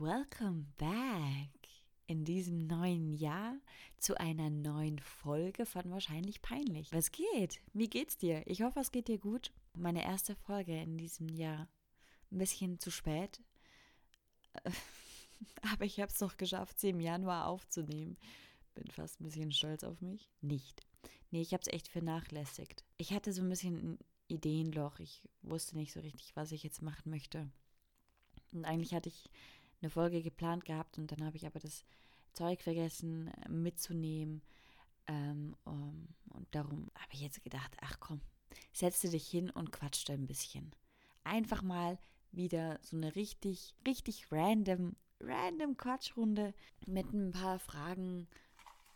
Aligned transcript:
Welcome 0.00 0.64
back 0.78 1.68
in 2.06 2.24
diesem 2.24 2.66
neuen 2.66 3.12
Jahr 3.12 3.60
zu 3.98 4.18
einer 4.18 4.48
neuen 4.48 4.98
Folge 4.98 5.66
von 5.66 5.90
Wahrscheinlich 5.90 6.40
Peinlich. 6.40 6.90
Was 6.90 7.12
geht? 7.12 7.60
Wie 7.74 7.90
geht's 7.90 8.16
dir? 8.16 8.42
Ich 8.46 8.62
hoffe, 8.62 8.80
es 8.80 8.92
geht 8.92 9.08
dir 9.08 9.18
gut. 9.18 9.52
Meine 9.74 10.02
erste 10.02 10.36
Folge 10.36 10.74
in 10.80 10.96
diesem 10.96 11.28
Jahr. 11.28 11.68
Ein 12.32 12.38
bisschen 12.38 12.80
zu 12.80 12.90
spät. 12.90 13.42
Aber 15.70 15.84
ich 15.84 16.00
habe 16.00 16.10
es 16.10 16.16
doch 16.16 16.38
geschafft, 16.38 16.80
sie 16.80 16.88
im 16.88 17.00
Januar 17.00 17.46
aufzunehmen. 17.46 18.16
Bin 18.74 18.90
fast 18.90 19.20
ein 19.20 19.24
bisschen 19.24 19.52
stolz 19.52 19.84
auf 19.84 20.00
mich. 20.00 20.30
Nicht. 20.40 20.80
Nee, 21.30 21.42
ich 21.42 21.52
habe 21.52 21.60
es 21.60 21.70
echt 21.70 21.88
vernachlässigt. 21.88 22.86
Ich 22.96 23.12
hatte 23.12 23.34
so 23.34 23.42
ein 23.42 23.50
bisschen 23.50 23.76
ein 23.76 23.98
Ideenloch. 24.28 24.98
Ich 24.98 25.28
wusste 25.42 25.76
nicht 25.76 25.92
so 25.92 26.00
richtig, 26.00 26.34
was 26.36 26.52
ich 26.52 26.62
jetzt 26.62 26.80
machen 26.80 27.10
möchte. 27.10 27.50
Und 28.52 28.64
eigentlich 28.64 28.94
hatte 28.94 29.10
ich 29.10 29.30
eine 29.80 29.90
Folge 29.90 30.22
geplant 30.22 30.64
gehabt 30.64 30.98
und 30.98 31.10
dann 31.10 31.24
habe 31.24 31.36
ich 31.36 31.46
aber 31.46 31.58
das 31.58 31.84
Zeug 32.32 32.62
vergessen 32.62 33.28
äh, 33.28 33.48
mitzunehmen. 33.48 34.42
Ähm, 35.06 35.56
um, 35.64 36.08
und 36.30 36.46
darum 36.54 36.90
habe 36.94 37.12
ich 37.12 37.20
jetzt 37.20 37.42
gedacht, 37.42 37.76
ach 37.80 37.98
komm, 38.00 38.20
setze 38.72 39.08
dich 39.08 39.28
hin 39.28 39.50
und 39.50 39.72
quatschte 39.72 40.12
ein 40.12 40.26
bisschen. 40.26 40.74
Einfach 41.24 41.62
mal 41.62 41.98
wieder 42.32 42.78
so 42.82 42.96
eine 42.96 43.14
richtig, 43.16 43.74
richtig 43.86 44.30
random, 44.30 44.96
random 45.20 45.76
Quatschrunde 45.76 46.54
mit 46.86 47.12
ein 47.12 47.32
paar 47.32 47.58
Fragen, 47.58 48.28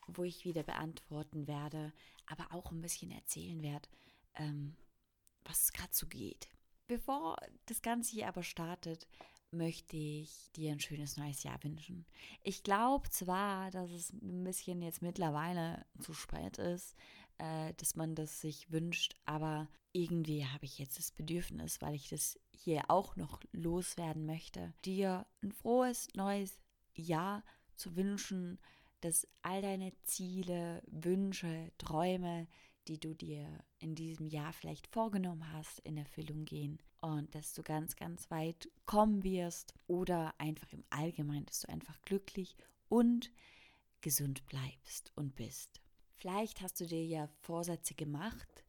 wo 0.07 0.23
ich 0.23 0.45
wieder 0.45 0.63
beantworten 0.63 1.47
werde, 1.47 1.93
aber 2.27 2.55
auch 2.55 2.71
ein 2.71 2.81
bisschen 2.81 3.11
erzählen 3.11 3.63
werde, 3.63 3.89
ähm, 4.35 4.77
was 5.45 5.73
gerade 5.73 5.93
so 5.93 6.07
geht. 6.07 6.49
Bevor 6.87 7.37
das 7.67 7.83
Ganze 7.83 8.13
hier 8.13 8.29
aber 8.29 8.43
startet, 8.43 9.07
möchte 9.55 9.97
ich 9.97 10.51
dir 10.53 10.73
ein 10.73 10.81
schönes 10.81 11.17
neues 11.17 11.43
Jahr 11.43 11.63
wünschen. 11.63 12.07
Ich 12.43 12.63
glaube 12.63 13.09
zwar, 13.11 13.71
dass 13.71 13.91
es 13.91 14.13
ein 14.13 14.45
bisschen 14.45 14.83
jetzt 14.83 15.03
mittlerweile 15.03 15.85
zu 16.01 16.13
spät 16.13 16.59
ist, 16.59 16.95
äh, 17.39 17.73
dass 17.75 17.97
man 17.97 18.15
das 18.15 18.41
sich 18.41 18.71
wünscht, 18.71 19.17
aber 19.25 19.69
irgendwie 19.93 20.45
habe 20.45 20.65
ich 20.65 20.79
jetzt 20.79 20.99
das 20.99 21.11
Bedürfnis, 21.13 21.81
weil 21.81 21.95
ich 21.95 22.09
das 22.09 22.39
hier 22.51 22.91
auch 22.91 23.17
noch 23.17 23.41
loswerden 23.53 24.27
möchte, 24.27 24.75
dir 24.85 25.27
ein 25.43 25.53
frohes 25.53 26.09
neues 26.15 26.61
Jahr 26.95 27.45
zu 27.77 27.97
wünschen, 27.97 28.59
dass 29.01 29.29
all 29.43 29.63
deine 29.63 29.93
Ziele, 30.03 30.83
Wünsche, 30.87 31.71
Träume, 31.79 32.49
die 32.89 32.99
du 32.99 33.15
dir 33.15 33.47
in 33.79 33.95
diesem 33.95 34.27
Jahr 34.27 34.53
vielleicht 34.53 34.87
vorgenommen 34.89 35.53
hast, 35.53 35.79
in 35.81 35.97
Erfüllung 35.97 36.45
gehen 36.45 36.79
und 37.05 37.35
dass 37.35 37.53
du 37.53 37.63
ganz, 37.63 37.97
ganz 37.97 38.31
weit 38.31 38.71
kommen 38.87 39.23
wirst 39.25 39.75
oder 39.87 40.35
einfach 40.39 40.73
im 40.73 40.85
Allgemeinen, 40.89 41.45
dass 41.45 41.61
du 41.61 41.69
einfach 41.69 42.01
glücklich 42.03 42.57
und 42.89 43.31
gesund 44.01 44.47
bleibst 44.47 45.13
und 45.15 45.35
bist. 45.37 45.83
Vielleicht 46.17 46.63
hast 46.63 46.81
du 46.81 46.87
dir 46.87 47.05
ja 47.05 47.29
Vorsätze 47.43 47.95
gemacht, 47.95 48.65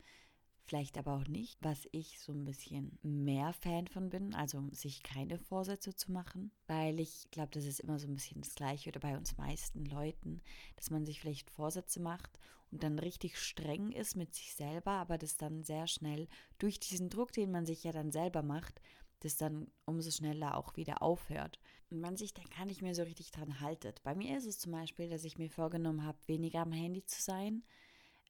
vielleicht 0.66 0.97
aber 0.97 1.13
auch 1.16 1.28
nicht, 1.28 1.58
was 1.61 1.88
ich 1.94 2.19
so 2.19 2.33
ein 2.33 2.44
bisschen 2.44 3.00
mehr 3.03 3.53
Fan 3.53 3.88
von 3.88 4.09
bin, 4.09 4.33
also 4.33 4.67
sich 4.73 5.02
keine 5.02 5.39
Vorsätze 5.39 5.95
zu 5.95 6.11
machen, 6.11 6.52
weil 6.67 7.00
ich 7.00 7.31
glaube, 7.31 7.52
das 7.53 7.63
ist 7.63 7.80
immer 7.80 8.00
so 8.00 8.08
ein 8.08 8.16
bisschen 8.16 8.41
das 8.41 8.56
Gleiche 8.56 8.89
oder 8.89 9.00
bei 9.00 9.16
uns 9.16 9.38
meisten 9.38 9.86
Leuten, 9.86 10.41
dass 10.75 10.89
man 10.89 11.06
sich 11.06 11.22
vielleicht 11.22 11.50
Vorsätze 11.52 12.02
macht 12.02 12.38
und 12.76 12.84
dann 12.84 13.00
richtig 13.00 13.40
streng 13.40 13.94
ist 13.94 14.18
mit 14.18 14.36
sich 14.36 14.54
selber, 14.54 14.92
aber 14.92 15.18
das 15.18 15.38
dann 15.38 15.64
sehr 15.64 15.88
schnell 15.88 16.28
durch 16.58 16.78
diesen 16.78 17.09
Druck, 17.09 17.31
den 17.31 17.50
man 17.50 17.66
sich 17.66 17.86
ja 17.86 17.94
dann 17.94 18.12
selber 18.12 18.44
macht, 18.44 18.81
das 19.22 19.38
dann 19.38 19.72
umso 19.86 20.12
schneller 20.12 20.58
auch 20.58 20.76
wieder 20.76 21.02
aufhört. 21.02 21.62
Und 21.90 22.02
man 22.02 22.18
sich 22.18 22.34
dann 22.34 22.50
gar 22.50 22.66
nicht 22.66 22.81
mehr 22.81 22.94
so 22.94 23.03
richtig 23.03 23.31
dran 23.31 23.62
haltet. 23.62 24.03
Bei 24.03 24.14
mir 24.14 24.38
ist 24.38 24.46
es 24.46 24.59
zum 24.59 24.73
Beispiel, 24.73 25.08
dass 25.08 25.23
ich 25.23 25.38
mir 25.38 25.50
vorgenommen 25.50 26.03
habe, 26.03 26.18
weniger 26.28 26.64
am 26.64 26.73
Handy 26.73 27.06
zu 27.06 27.22
sein, 27.22 27.64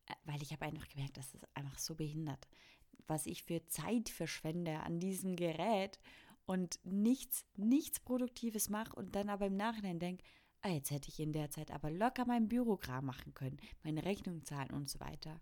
äh, 0.05 0.13
weil 0.25 0.43
ich 0.43 0.51
habe 0.51 0.63
einfach 0.63 0.89
gemerkt, 0.89 1.17
dass 1.17 1.33
es 1.33 1.41
einfach 1.55 1.79
so 1.79 1.95
behindert, 1.95 2.47
was 3.07 3.25
ich 3.25 3.41
für 3.41 3.65
Zeit 3.65 4.09
verschwende 4.09 4.79
an 4.81 4.99
diesem 4.99 5.35
Gerät 5.35 5.99
und 6.45 6.79
nichts, 6.83 7.47
nichts 7.55 7.99
Produktives 7.99 8.69
mache 8.69 8.95
und 8.95 9.15
dann 9.15 9.29
aber 9.29 9.47
im 9.47 9.57
Nachhinein 9.57 9.97
denke, 9.97 10.23
ah, 10.65 10.73
jetzt 10.73 10.89
hätte 10.89 11.09
ich 11.09 11.19
in 11.19 11.31
der 11.31 11.51
Zeit 11.51 11.71
aber 11.71 11.91
locker 11.91 12.25
mein 12.25 12.47
Bürogramm 12.47 13.05
machen 13.05 13.33
können, 13.35 13.57
meine 13.83 14.03
Rechnung 14.03 14.43
zahlen 14.45 14.71
und 14.71 14.89
so 14.89 14.99
weiter. 14.99 15.39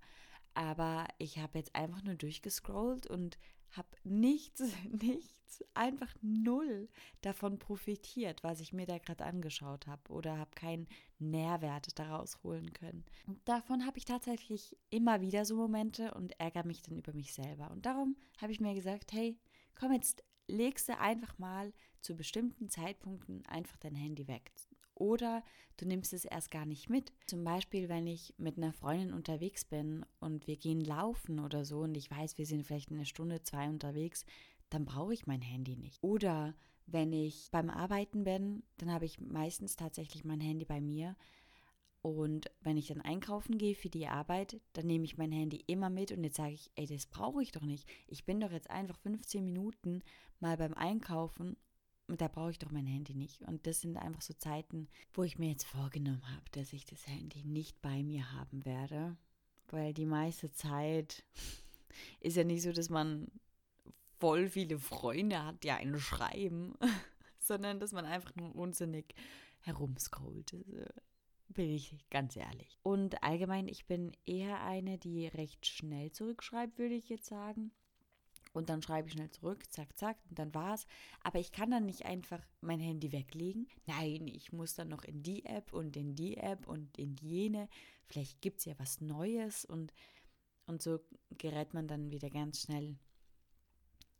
Aber 0.54 1.08
ich 1.18 1.40
habe 1.40 1.58
jetzt 1.58 1.74
einfach 1.76 2.04
nur 2.04 2.16
durchgescrollt 2.16 3.08
und 3.08 3.40
habe 3.72 3.88
nichts, 4.04 4.62
nichts, 4.92 5.64
einfach 5.74 6.14
null 6.22 6.90
davon 7.22 7.58
profitiert, 7.58 8.44
was 8.44 8.60
ich 8.60 8.74
mir 8.74 8.86
da 8.86 8.98
gerade 8.98 9.24
angeschaut 9.24 9.88
habe 9.88 10.12
oder 10.12 10.38
habe 10.38 10.52
keinen 10.56 10.88
Nährwert 11.20 11.98
daraus 11.98 12.44
holen 12.44 12.74
können. 12.74 13.06
Und 13.26 13.40
davon 13.48 13.86
habe 13.86 13.98
ich 13.98 14.06
tatsächlich 14.06 14.78
immer 14.90 15.22
wieder 15.22 15.46
so 15.46 15.56
Momente 15.56 16.14
und 16.16 16.38
ärgere 16.40 16.68
mich 16.68 16.82
dann 16.82 16.98
über 16.98 17.14
mich 17.14 17.34
selber. 17.34 17.72
Und 17.72 17.86
darum 17.86 18.18
habe 18.40 18.52
ich 18.52 18.60
mir 18.60 18.76
gesagt, 18.76 19.14
hey, 19.14 19.40
komm 19.74 19.94
jetzt, 19.94 20.24
legst 20.48 20.90
du 20.90 21.00
einfach 21.00 21.38
mal 21.40 21.74
zu 22.02 22.16
bestimmten 22.16 22.70
Zeitpunkten 22.70 23.46
einfach 23.46 23.78
dein 23.78 23.96
Handy 23.96 24.28
weg. 24.28 24.52
Oder 25.04 25.44
du 25.76 25.86
nimmst 25.86 26.14
es 26.14 26.24
erst 26.24 26.50
gar 26.50 26.66
nicht 26.66 26.90
mit. 26.90 27.12
Zum 27.28 27.44
Beispiel, 27.44 27.90
wenn 27.90 28.08
ich 28.08 28.34
mit 28.38 28.56
einer 28.56 28.72
Freundin 28.72 29.12
unterwegs 29.12 29.66
bin 29.66 30.06
und 30.22 30.48
wir 30.48 30.56
gehen 30.56 30.80
laufen 30.80 31.42
oder 31.42 31.66
so 31.66 31.82
und 31.82 31.98
ich 31.98 32.10
weiß, 32.10 32.38
wir 32.38 32.46
sind 32.46 32.66
vielleicht 32.66 32.90
eine 32.90 33.06
Stunde, 33.06 33.44
zwei 33.44 33.68
unterwegs, 33.68 34.24
dann 34.70 34.86
brauche 34.86 35.14
ich 35.14 35.28
mein 35.28 35.42
Handy 35.42 35.76
nicht. 35.76 36.02
Oder 36.02 36.56
wenn 36.86 37.12
ich 37.12 37.50
beim 37.52 37.70
Arbeiten 37.70 38.24
bin, 38.24 38.64
dann 38.78 38.94
habe 38.94 39.04
ich 39.04 39.20
meistens 39.20 39.76
tatsächlich 39.76 40.24
mein 40.24 40.40
Handy 40.40 40.64
bei 40.64 40.80
mir. 40.80 41.18
Und 42.02 42.50
wenn 42.62 42.78
ich 42.78 42.88
dann 42.88 43.02
einkaufen 43.02 43.58
gehe 43.58 43.76
für 43.76 43.90
die 43.90 44.08
Arbeit, 44.08 44.62
dann 44.72 44.88
nehme 44.88 45.04
ich 45.04 45.18
mein 45.18 45.34
Handy 45.34 45.66
immer 45.68 45.90
mit 45.90 46.14
und 46.14 46.24
jetzt 46.24 46.38
sage 46.38 46.54
ich, 46.54 46.72
ey, 46.76 46.88
das 46.88 47.08
brauche 47.08 47.44
ich 47.44 47.52
doch 47.52 47.64
nicht. 47.64 47.90
Ich 48.08 48.24
bin 48.24 48.40
doch 48.40 48.52
jetzt 48.52 48.70
einfach 48.70 48.98
15 49.00 49.44
Minuten 49.44 50.02
mal 50.40 50.56
beim 50.56 50.74
Einkaufen 50.74 51.58
und 52.14 52.22
da 52.22 52.28
brauche 52.28 52.52
ich 52.52 52.60
doch 52.60 52.70
mein 52.70 52.86
Handy 52.86 53.16
nicht. 53.16 53.42
Und 53.42 53.66
das 53.66 53.82
sind 53.82 53.98
einfach 53.98 54.22
so 54.22 54.36
Zeiten, 54.36 54.88
wo 55.16 55.24
ich 55.24 55.40
mir 55.40 55.50
jetzt 55.50 55.66
vorgenommen 55.66 56.22
habe, 56.30 56.44
dass 56.52 56.72
ich 56.72 56.86
das 56.86 57.08
Handy 57.08 57.44
nicht 57.44 57.82
bei 57.82 58.04
mir 58.04 58.34
haben 58.34 58.66
werde. 58.66 59.18
Weil 59.70 59.96
die 59.96 60.06
meiste 60.06 60.52
Zeit 60.52 61.24
ist 62.20 62.38
ja 62.38 62.44
nicht 62.44 62.62
so, 62.62 62.72
dass 62.72 62.92
man 62.92 63.32
voll 64.20 64.48
viele 64.48 64.78
Freunde 64.78 65.44
hat, 65.44 65.64
die 65.64 65.72
einen 65.72 66.00
schreiben, 66.00 66.76
sondern 67.40 67.80
dass 67.80 67.94
man 67.94 68.06
einfach 68.06 68.36
nur 68.36 68.56
unsinnig 68.56 69.16
herumscrollt. 69.62 70.54
Also, 70.54 70.86
bin 71.48 71.72
ich 71.72 71.96
ganz 72.12 72.36
ehrlich. 72.36 72.78
Und 72.84 73.24
allgemein, 73.24 73.68
ich 73.68 73.88
bin 73.88 74.12
eher 74.28 74.64
eine, 74.64 75.00
die 75.00 75.26
recht 75.26 75.66
schnell 75.66 76.12
zurückschreibt, 76.12 76.78
würde 76.78 76.94
ich 76.94 77.10
jetzt 77.10 77.26
sagen 77.26 77.72
und 78.54 78.70
dann 78.70 78.82
schreibe 78.82 79.08
ich 79.08 79.14
schnell 79.14 79.32
zurück, 79.32 79.64
zack, 79.72 79.98
zack, 79.98 80.18
und 80.30 80.40
dann 80.40 80.54
war's. 80.54 80.86
Aber 81.22 81.40
ich 81.40 81.52
kann 81.52 81.72
dann 81.72 81.86
nicht 81.86 82.06
einfach 82.06 82.42
mein 82.62 82.80
Handy 82.80 83.12
weglegen. 83.12 83.68
Nein, 83.88 84.28
ich 84.28 84.54
muss 84.54 84.76
dann 84.76 84.90
noch 84.90 85.04
in 85.04 85.24
die 85.24 85.46
App 85.46 85.74
und 85.74 85.98
in 85.98 86.16
die 86.16 86.38
App 86.38 86.68
und 86.68 86.98
in 86.98 87.16
jene. 87.18 87.68
Vielleicht 88.08 88.42
gibt 88.42 88.60
es 88.60 88.66
ja 88.66 88.74
was 88.78 89.02
Neues 89.02 89.66
und, 89.66 89.94
und 90.68 90.82
so 90.82 91.00
gerät 91.38 91.74
man 91.74 91.88
dann 91.88 92.12
wieder 92.12 92.30
ganz 92.30 92.62
schnell 92.62 92.96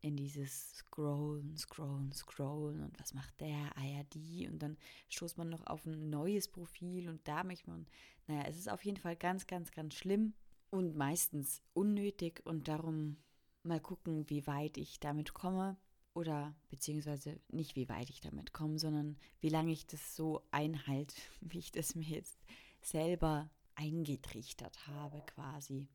in 0.02 0.18
dieses 0.18 0.74
Scrollen, 0.74 1.56
Scrollen, 1.56 2.12
Scrollen 2.12 2.84
und 2.84 3.00
was 3.00 3.14
macht 3.14 3.40
der, 3.40 3.72
ah 3.78 3.86
ja, 3.86 4.04
die 4.04 4.50
und 4.50 4.60
dann 4.60 4.78
stoßt 5.10 5.38
man 5.38 5.48
noch 5.48 5.66
auf 5.66 5.86
ein 5.86 6.10
neues 6.10 6.50
Profil 6.50 7.08
und 7.08 7.26
da 7.26 7.46
möchte 7.46 7.70
man, 7.70 7.88
naja, 8.28 8.44
es 8.50 8.58
ist 8.58 8.70
auf 8.70 8.84
jeden 8.84 8.98
Fall 8.98 9.16
ganz, 9.16 9.48
ganz, 9.48 9.72
ganz 9.72 9.94
schlimm 9.96 10.34
und 10.72 10.98
meistens 10.98 11.62
unnötig 11.74 12.42
und 12.46 12.68
darum 12.68 13.16
mal 13.64 13.80
gucken, 13.80 14.30
wie 14.30 14.46
weit 14.48 14.78
ich 14.78 15.00
damit 15.00 15.34
komme. 15.34 15.78
Oder 16.14 16.56
beziehungsweise 16.70 17.40
nicht, 17.50 17.76
wie 17.76 17.90
weit 17.90 18.10
ich 18.10 18.22
damit 18.22 18.54
komme, 18.54 18.78
sondern 18.78 19.18
wie 19.40 19.50
lange 19.50 19.72
ich 19.72 19.88
das 19.88 20.16
so 20.16 20.44
einhalte, 20.52 21.16
wie 21.42 21.60
ich 21.60 21.72
das 21.72 21.96
mir 21.96 22.08
jetzt 22.08 22.38
selber 22.82 23.50
eingetrichtert 23.76 24.88
habe 24.88 25.24
quasi. 25.26 25.88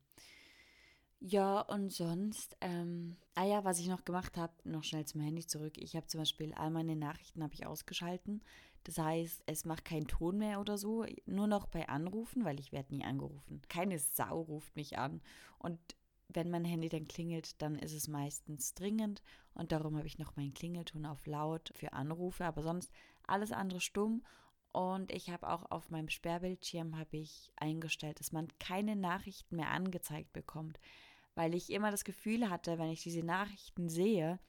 Ja, 1.21 1.61
und 1.61 1.91
sonst, 1.91 2.55
ähm, 2.61 3.17
ah 3.35 3.45
ja, 3.45 3.65
was 3.65 3.79
ich 3.79 3.87
noch 3.87 4.05
gemacht 4.05 4.37
habe, 4.37 4.53
noch 4.63 4.85
schnell 4.85 5.05
zum 5.05 5.19
Handy 5.19 5.45
zurück. 5.45 5.73
Ich 5.77 5.95
habe 5.95 6.07
zum 6.07 6.21
Beispiel 6.21 6.53
all 6.53 6.71
meine 6.71 6.95
Nachrichten 6.95 7.43
habe 7.43 7.53
ich 7.53 7.65
ausgeschalten. 7.65 8.41
Das 8.85 8.97
heißt, 8.97 9.43
es 9.45 9.65
macht 9.65 9.83
keinen 9.83 10.07
Ton 10.07 10.37
mehr 10.37 10.61
oder 10.61 10.77
so, 10.77 11.05
nur 11.25 11.47
noch 11.47 11.67
bei 11.67 11.89
Anrufen, 11.89 12.45
weil 12.45 12.59
ich 12.59 12.71
werde 12.71 12.95
nie 12.95 13.03
angerufen. 13.03 13.61
Keine 13.67 13.99
Sau 13.99 14.41
ruft 14.41 14.75
mich 14.77 14.97
an. 14.97 15.21
Und 15.57 15.79
wenn 16.29 16.49
mein 16.49 16.65
Handy 16.65 16.89
dann 16.89 17.07
klingelt, 17.07 17.61
dann 17.61 17.75
ist 17.75 17.93
es 17.93 18.07
meistens 18.07 18.73
dringend 18.73 19.21
und 19.53 19.71
darum 19.71 19.97
habe 19.97 20.07
ich 20.07 20.19
noch 20.19 20.35
meinen 20.35 20.53
Klingelton 20.53 21.05
auf 21.05 21.25
laut 21.25 21.71
für 21.75 21.93
Anrufe, 21.93 22.45
aber 22.45 22.61
sonst 22.61 22.91
alles 23.23 23.51
andere 23.51 23.81
stumm 23.81 24.23
und 24.71 25.11
ich 25.11 25.29
habe 25.29 25.49
auch 25.49 25.69
auf 25.71 25.89
meinem 25.89 26.09
Sperrbildschirm 26.09 26.97
habe 26.97 27.17
ich 27.17 27.51
eingestellt, 27.55 28.19
dass 28.19 28.31
man 28.31 28.47
keine 28.59 28.95
Nachrichten 28.95 29.55
mehr 29.55 29.71
angezeigt 29.71 30.31
bekommt, 30.31 30.79
weil 31.35 31.55
ich 31.55 31.71
immer 31.71 31.89
das 31.91 32.03
Gefühl 32.03 32.49
hatte, 32.49 32.77
wenn 32.77 32.91
ich 32.91 33.01
diese 33.01 33.23
Nachrichten 33.23 33.89
sehe, 33.89 34.39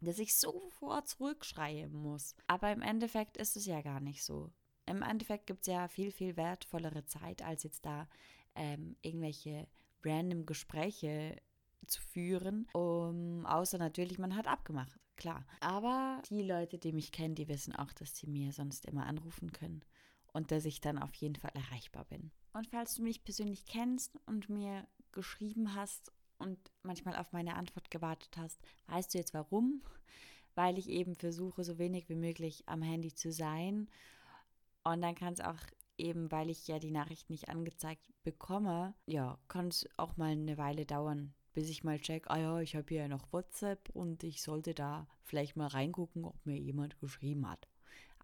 dass 0.00 0.18
ich 0.18 0.34
sofort 0.34 1.08
zurückschreiben 1.08 1.94
muss. 1.94 2.34
Aber 2.46 2.72
im 2.72 2.82
Endeffekt 2.82 3.36
ist 3.36 3.56
es 3.56 3.66
ja 3.66 3.82
gar 3.82 4.00
nicht 4.00 4.24
so. 4.24 4.50
Im 4.86 5.02
Endeffekt 5.02 5.46
gibt 5.46 5.60
es 5.60 5.66
ja 5.68 5.86
viel, 5.86 6.10
viel 6.10 6.36
wertvollere 6.36 7.04
Zeit, 7.04 7.42
als 7.42 7.62
jetzt 7.62 7.84
da 7.86 8.08
ähm, 8.54 8.96
irgendwelche 9.02 9.68
random 10.04 10.46
Gespräche 10.46 11.36
zu 11.86 12.00
führen. 12.00 12.68
Um, 12.72 13.46
außer 13.46 13.78
natürlich, 13.78 14.18
man 14.18 14.36
hat 14.36 14.46
abgemacht, 14.46 14.98
klar. 15.16 15.44
Aber 15.60 16.22
die 16.30 16.42
Leute, 16.42 16.78
die 16.78 16.92
mich 16.92 17.12
kennen, 17.12 17.34
die 17.34 17.48
wissen 17.48 17.74
auch, 17.74 17.92
dass 17.92 18.16
sie 18.16 18.26
mir 18.26 18.52
sonst 18.52 18.86
immer 18.86 19.06
anrufen 19.06 19.52
können 19.52 19.84
und 20.32 20.50
dass 20.50 20.64
ich 20.64 20.80
dann 20.80 20.98
auf 20.98 21.14
jeden 21.14 21.36
Fall 21.36 21.52
erreichbar 21.54 22.04
bin. 22.06 22.30
Und 22.52 22.66
falls 22.68 22.94
du 22.94 23.02
mich 23.02 23.24
persönlich 23.24 23.66
kennst 23.66 24.18
und 24.26 24.48
mir 24.48 24.86
geschrieben 25.12 25.74
hast 25.74 26.12
und 26.38 26.58
manchmal 26.82 27.16
auf 27.16 27.32
meine 27.32 27.56
Antwort 27.56 27.90
gewartet 27.90 28.36
hast, 28.36 28.60
weißt 28.86 29.14
du 29.14 29.18
jetzt 29.18 29.34
warum? 29.34 29.82
Weil 30.54 30.78
ich 30.78 30.88
eben 30.88 31.14
versuche, 31.14 31.64
so 31.64 31.78
wenig 31.78 32.08
wie 32.08 32.14
möglich 32.14 32.64
am 32.66 32.82
Handy 32.82 33.14
zu 33.14 33.32
sein. 33.32 33.88
Und 34.84 35.00
dann 35.00 35.14
kann 35.14 35.32
es 35.32 35.40
auch 35.40 35.60
eben, 36.02 36.30
weil 36.30 36.50
ich 36.50 36.68
ja 36.68 36.78
die 36.78 36.90
Nachricht 36.90 37.30
nicht 37.30 37.48
angezeigt 37.48 38.12
bekomme, 38.24 38.94
ja, 39.06 39.38
kann 39.48 39.68
es 39.68 39.88
auch 39.96 40.16
mal 40.16 40.32
eine 40.32 40.58
Weile 40.58 40.84
dauern, 40.84 41.32
bis 41.54 41.68
ich 41.68 41.84
mal 41.84 42.00
check, 42.00 42.28
ah 42.28 42.38
ja, 42.38 42.60
ich 42.60 42.76
habe 42.76 42.86
hier 42.88 43.02
ja 43.02 43.08
noch 43.08 43.32
WhatsApp 43.32 43.88
und 43.94 44.24
ich 44.24 44.42
sollte 44.42 44.74
da 44.74 45.06
vielleicht 45.22 45.56
mal 45.56 45.68
reingucken, 45.68 46.24
ob 46.24 46.34
mir 46.44 46.58
jemand 46.58 46.98
geschrieben 47.00 47.48
hat. 47.48 47.68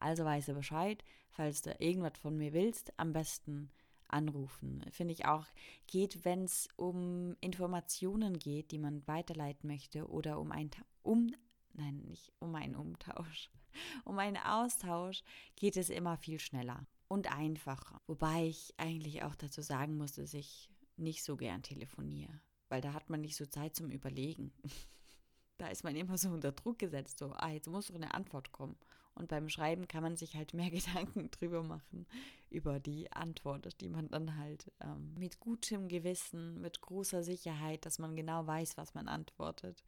Also 0.00 0.24
weißt 0.24 0.48
du 0.48 0.54
Bescheid, 0.54 1.02
falls 1.30 1.62
du 1.62 1.74
irgendwas 1.78 2.18
von 2.18 2.36
mir 2.36 2.52
willst, 2.52 2.92
am 2.98 3.12
besten 3.12 3.70
anrufen. 4.08 4.84
Finde 4.90 5.12
ich 5.12 5.26
auch, 5.26 5.46
geht, 5.86 6.24
wenn 6.24 6.44
es 6.44 6.68
um 6.76 7.36
Informationen 7.40 8.38
geht, 8.38 8.70
die 8.70 8.78
man 8.78 9.06
weiterleiten 9.06 9.68
möchte 9.68 10.08
oder 10.08 10.38
um 10.38 10.52
ein 10.52 10.70
um 11.02 11.34
nein, 11.74 12.02
nicht 12.06 12.32
um 12.40 12.54
einen 12.54 12.74
Umtausch, 12.74 13.50
um 14.04 14.18
einen 14.18 14.36
Austausch, 14.36 15.22
geht 15.56 15.76
es 15.76 15.90
immer 15.90 16.16
viel 16.16 16.38
schneller 16.38 16.86
und 17.08 17.34
einfacher. 17.34 18.00
Wobei 18.06 18.46
ich 18.46 18.74
eigentlich 18.76 19.22
auch 19.22 19.34
dazu 19.34 19.62
sagen 19.62 19.96
muss, 19.96 20.12
dass 20.12 20.34
ich 20.34 20.70
nicht 20.96 21.24
so 21.24 21.36
gern 21.36 21.62
telefoniere, 21.62 22.40
weil 22.68 22.80
da 22.80 22.92
hat 22.92 23.10
man 23.10 23.20
nicht 23.20 23.36
so 23.36 23.46
Zeit 23.46 23.74
zum 23.74 23.90
Überlegen. 23.90 24.52
da 25.58 25.68
ist 25.68 25.84
man 25.84 25.96
immer 25.96 26.18
so 26.18 26.28
unter 26.28 26.52
Druck 26.52 26.78
gesetzt, 26.78 27.18
so, 27.18 27.32
ah, 27.32 27.50
jetzt 27.50 27.68
muss 27.68 27.88
doch 27.88 27.94
eine 27.94 28.14
Antwort 28.14 28.52
kommen. 28.52 28.76
Und 29.14 29.28
beim 29.28 29.48
Schreiben 29.48 29.88
kann 29.88 30.04
man 30.04 30.16
sich 30.16 30.36
halt 30.36 30.54
mehr 30.54 30.70
Gedanken 30.70 31.30
drüber 31.30 31.62
machen, 31.62 32.06
über 32.50 32.78
die 32.78 33.10
Antwort, 33.10 33.80
die 33.80 33.88
man 33.88 34.08
dann 34.08 34.36
halt 34.36 34.70
ähm, 34.80 35.14
mit 35.18 35.40
gutem 35.40 35.88
Gewissen, 35.88 36.60
mit 36.60 36.80
großer 36.80 37.22
Sicherheit, 37.22 37.84
dass 37.84 37.98
man 37.98 38.14
genau 38.14 38.46
weiß, 38.46 38.76
was 38.76 38.94
man 38.94 39.08
antwortet, 39.08 39.82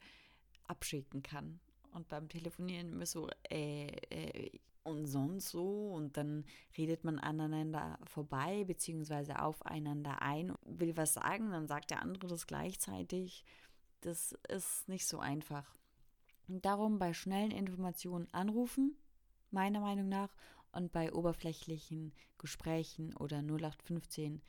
abschicken 0.67 1.22
kann. 1.22 1.61
Und 1.93 2.08
beim 2.08 2.28
Telefonieren 2.28 2.93
immer 2.93 3.06
so, 3.06 3.28
äh, 3.50 3.87
äh, 4.11 4.58
und 4.82 5.06
sonst 5.06 5.50
so. 5.50 5.93
Und 5.93 6.17
dann 6.17 6.44
redet 6.77 7.05
man 7.05 7.19
aneinander 7.19 7.99
vorbei, 8.05 8.65
beziehungsweise 8.65 9.43
aufeinander 9.43 10.23
ein, 10.23 10.55
will 10.65 10.97
was 10.97 11.15
sagen, 11.15 11.50
dann 11.50 11.67
sagt 11.67 11.91
der 11.91 12.03
andere 12.03 12.27
das 12.27 12.47
gleichzeitig. 12.47 13.44
Das 14.00 14.32
ist 14.49 14.88
nicht 14.88 15.06
so 15.06 15.19
einfach. 15.19 15.75
Und 16.49 16.65
darum 16.65 16.99
bei 16.99 17.12
schnellen 17.12 17.53
Informationen 17.53 18.29
anrufen, 18.32 18.97
meiner 19.50 19.81
Meinung 19.81 20.09
nach, 20.09 20.35
und 20.73 20.93
bei 20.93 21.12
oberflächlichen 21.12 22.12
Gesprächen 22.38 23.15
oder 23.17 23.38
0815 23.38 24.41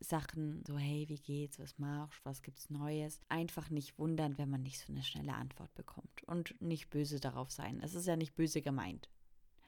Sachen, 0.00 0.64
so 0.66 0.78
hey, 0.78 1.08
wie 1.08 1.18
geht's, 1.18 1.58
was 1.58 1.78
machst, 1.78 2.24
was 2.24 2.42
gibt's 2.42 2.70
Neues, 2.70 3.20
einfach 3.28 3.68
nicht 3.70 3.98
wundern, 3.98 4.38
wenn 4.38 4.48
man 4.48 4.62
nicht 4.62 4.80
so 4.80 4.92
eine 4.92 5.02
schnelle 5.02 5.34
Antwort 5.34 5.72
bekommt 5.74 6.24
und 6.24 6.60
nicht 6.60 6.88
böse 6.90 7.20
darauf 7.20 7.50
sein. 7.50 7.80
Es 7.82 7.94
ist 7.94 8.06
ja 8.06 8.16
nicht 8.16 8.34
böse 8.34 8.62
gemeint. 8.62 9.08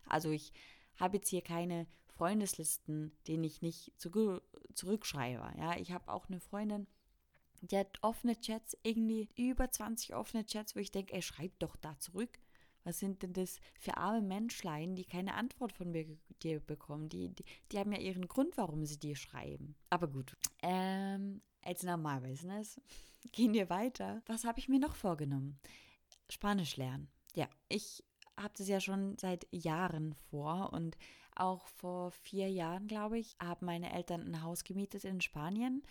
Also 0.06 0.30
ich 0.30 0.52
habe 0.96 1.16
jetzt 1.16 1.28
hier 1.28 1.42
keine 1.42 1.86
Freundeslisten, 2.06 3.12
denen 3.26 3.44
ich 3.44 3.62
nicht 3.62 3.92
zu, 3.98 4.40
zurückschreibe. 4.74 5.58
Ja, 5.58 5.76
ich 5.76 5.92
habe 5.92 6.12
auch 6.12 6.28
eine 6.28 6.40
Freundin, 6.40 6.86
die 7.62 7.78
hat 7.78 7.98
offene 8.02 8.38
Chats, 8.40 8.76
irgendwie 8.82 9.28
über 9.36 9.70
20 9.70 10.14
offene 10.14 10.44
Chats, 10.44 10.74
wo 10.74 10.80
ich 10.80 10.90
denke, 10.90 11.14
ey, 11.14 11.22
schreib 11.22 11.58
doch 11.58 11.76
da 11.76 11.98
zurück. 11.98 12.38
Was 12.84 12.98
sind 12.98 13.22
denn 13.22 13.32
das 13.32 13.60
für 13.78 13.96
arme 13.96 14.22
Menschlein, 14.22 14.96
die 14.96 15.04
keine 15.04 15.34
Antwort 15.34 15.72
von 15.72 15.92
mir 15.92 16.04
dir 16.42 16.58
bekommen? 16.58 17.08
Die, 17.08 17.28
die, 17.28 17.44
die 17.70 17.78
haben 17.78 17.92
ja 17.92 17.98
ihren 17.98 18.26
Grund, 18.26 18.56
warum 18.56 18.84
sie 18.84 18.98
dir 18.98 19.14
schreiben. 19.14 19.76
Aber 19.88 20.08
gut. 20.08 20.36
Ähm, 20.62 21.42
als 21.62 21.84
Normalbusiness 21.84 22.80
gehen 23.32 23.52
wir 23.52 23.70
weiter. 23.70 24.22
Was 24.26 24.44
habe 24.44 24.58
ich 24.58 24.68
mir 24.68 24.80
noch 24.80 24.96
vorgenommen? 24.96 25.60
Spanisch 26.28 26.76
lernen. 26.76 27.08
Ja, 27.34 27.48
ich 27.68 28.02
habe 28.42 28.54
das 28.56 28.68
ja 28.68 28.80
schon 28.80 29.16
seit 29.18 29.46
Jahren 29.50 30.14
vor. 30.30 30.72
Und 30.72 30.96
auch 31.34 31.66
vor 31.66 32.10
vier 32.10 32.50
Jahren, 32.50 32.86
glaube 32.86 33.18
ich, 33.18 33.36
haben 33.42 33.66
meine 33.66 33.92
Eltern 33.92 34.22
ein 34.22 34.42
Haus 34.42 34.64
gemietet 34.64 35.04
in 35.04 35.20
Spanien 35.20 35.82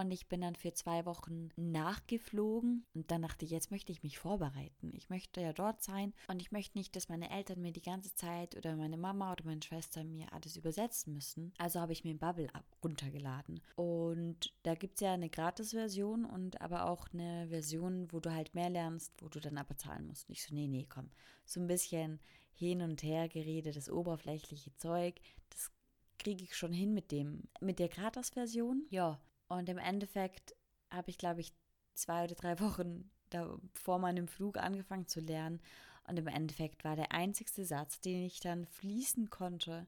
und 0.00 0.10
ich 0.10 0.28
bin 0.28 0.40
dann 0.40 0.54
für 0.54 0.72
zwei 0.72 1.04
Wochen 1.06 1.50
nachgeflogen 1.56 2.84
und 2.94 3.10
dann 3.10 3.22
dachte 3.22 3.44
ich, 3.44 3.50
jetzt 3.50 3.70
möchte 3.70 3.92
ich 3.92 4.02
mich 4.02 4.18
vorbereiten. 4.18 4.92
Ich 4.94 5.10
möchte 5.10 5.40
ja 5.40 5.52
dort 5.52 5.82
sein 5.82 6.14
und 6.28 6.40
ich 6.40 6.52
möchte 6.52 6.78
nicht, 6.78 6.94
dass 6.96 7.08
meine 7.08 7.30
Eltern 7.30 7.60
mir 7.60 7.72
die 7.72 7.82
ganze 7.82 8.14
Zeit 8.14 8.56
oder 8.56 8.76
meine 8.76 8.96
Mama 8.96 9.32
oder 9.32 9.44
meine 9.44 9.62
Schwester 9.62 10.04
mir 10.04 10.32
alles 10.32 10.56
übersetzen 10.56 11.14
müssen. 11.14 11.52
Also 11.58 11.80
habe 11.80 11.92
ich 11.92 12.04
mir 12.04 12.14
Bubble 12.14 12.48
runtergeladen. 12.82 13.60
Und 13.76 14.52
da 14.62 14.74
gibt 14.74 14.94
es 14.94 15.00
ja 15.00 15.12
eine 15.12 15.30
Gratis-Version 15.30 16.24
und 16.24 16.60
aber 16.60 16.88
auch 16.88 17.08
eine 17.12 17.48
Version, 17.48 18.08
wo 18.12 18.20
du 18.20 18.32
halt 18.32 18.54
mehr 18.54 18.70
lernst, 18.70 19.12
wo 19.20 19.28
du 19.28 19.40
dann 19.40 19.58
aber 19.58 19.76
zahlen 19.76 20.06
musst. 20.06 20.28
Nicht 20.28 20.44
so, 20.44 20.54
nee, 20.54 20.68
nee, 20.68 20.86
komm. 20.88 21.10
So 21.44 21.60
ein 21.60 21.66
bisschen 21.66 22.20
hin 22.54 22.82
und 22.82 23.02
her 23.02 23.28
geredet, 23.28 23.76
das 23.76 23.90
oberflächliche 23.90 24.74
Zeug, 24.76 25.20
das 25.50 25.70
kriege 26.18 26.44
ich 26.44 26.56
schon 26.56 26.72
hin 26.72 26.92
mit 26.92 27.12
dem, 27.12 27.44
mit 27.60 27.78
der 27.78 27.88
Gratis-Version. 27.88 28.86
Ja, 28.90 29.20
und 29.48 29.68
im 29.68 29.78
Endeffekt 29.78 30.54
habe 30.90 31.10
ich, 31.10 31.18
glaube 31.18 31.40
ich, 31.40 31.52
zwei 31.94 32.24
oder 32.24 32.34
drei 32.34 32.58
Wochen 32.60 33.10
da, 33.30 33.58
vor 33.74 33.98
meinem 33.98 34.28
Flug 34.28 34.58
angefangen 34.58 35.06
zu 35.06 35.20
lernen. 35.20 35.60
Und 36.06 36.18
im 36.18 36.26
Endeffekt 36.26 36.84
war 36.84 36.96
der 36.96 37.12
einzigste 37.12 37.64
Satz, 37.64 38.00
den 38.00 38.24
ich 38.24 38.40
dann 38.40 38.64
fließen 38.64 39.28
konnte 39.28 39.86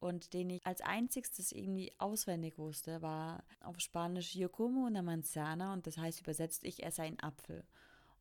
und 0.00 0.34
den 0.34 0.50
ich 0.50 0.66
als 0.66 0.82
einzigstes 0.82 1.52
irgendwie 1.52 1.92
auswendig 1.98 2.58
wusste, 2.58 3.00
war 3.00 3.44
auf 3.60 3.78
Spanisch 3.80 4.34
Yo 4.34 4.48
como 4.48 4.86
una 4.86 5.00
manzana 5.00 5.72
und 5.72 5.86
das 5.86 5.96
heißt 5.96 6.20
übersetzt, 6.20 6.64
ich 6.64 6.82
esse 6.82 7.02
einen 7.02 7.20
Apfel. 7.20 7.64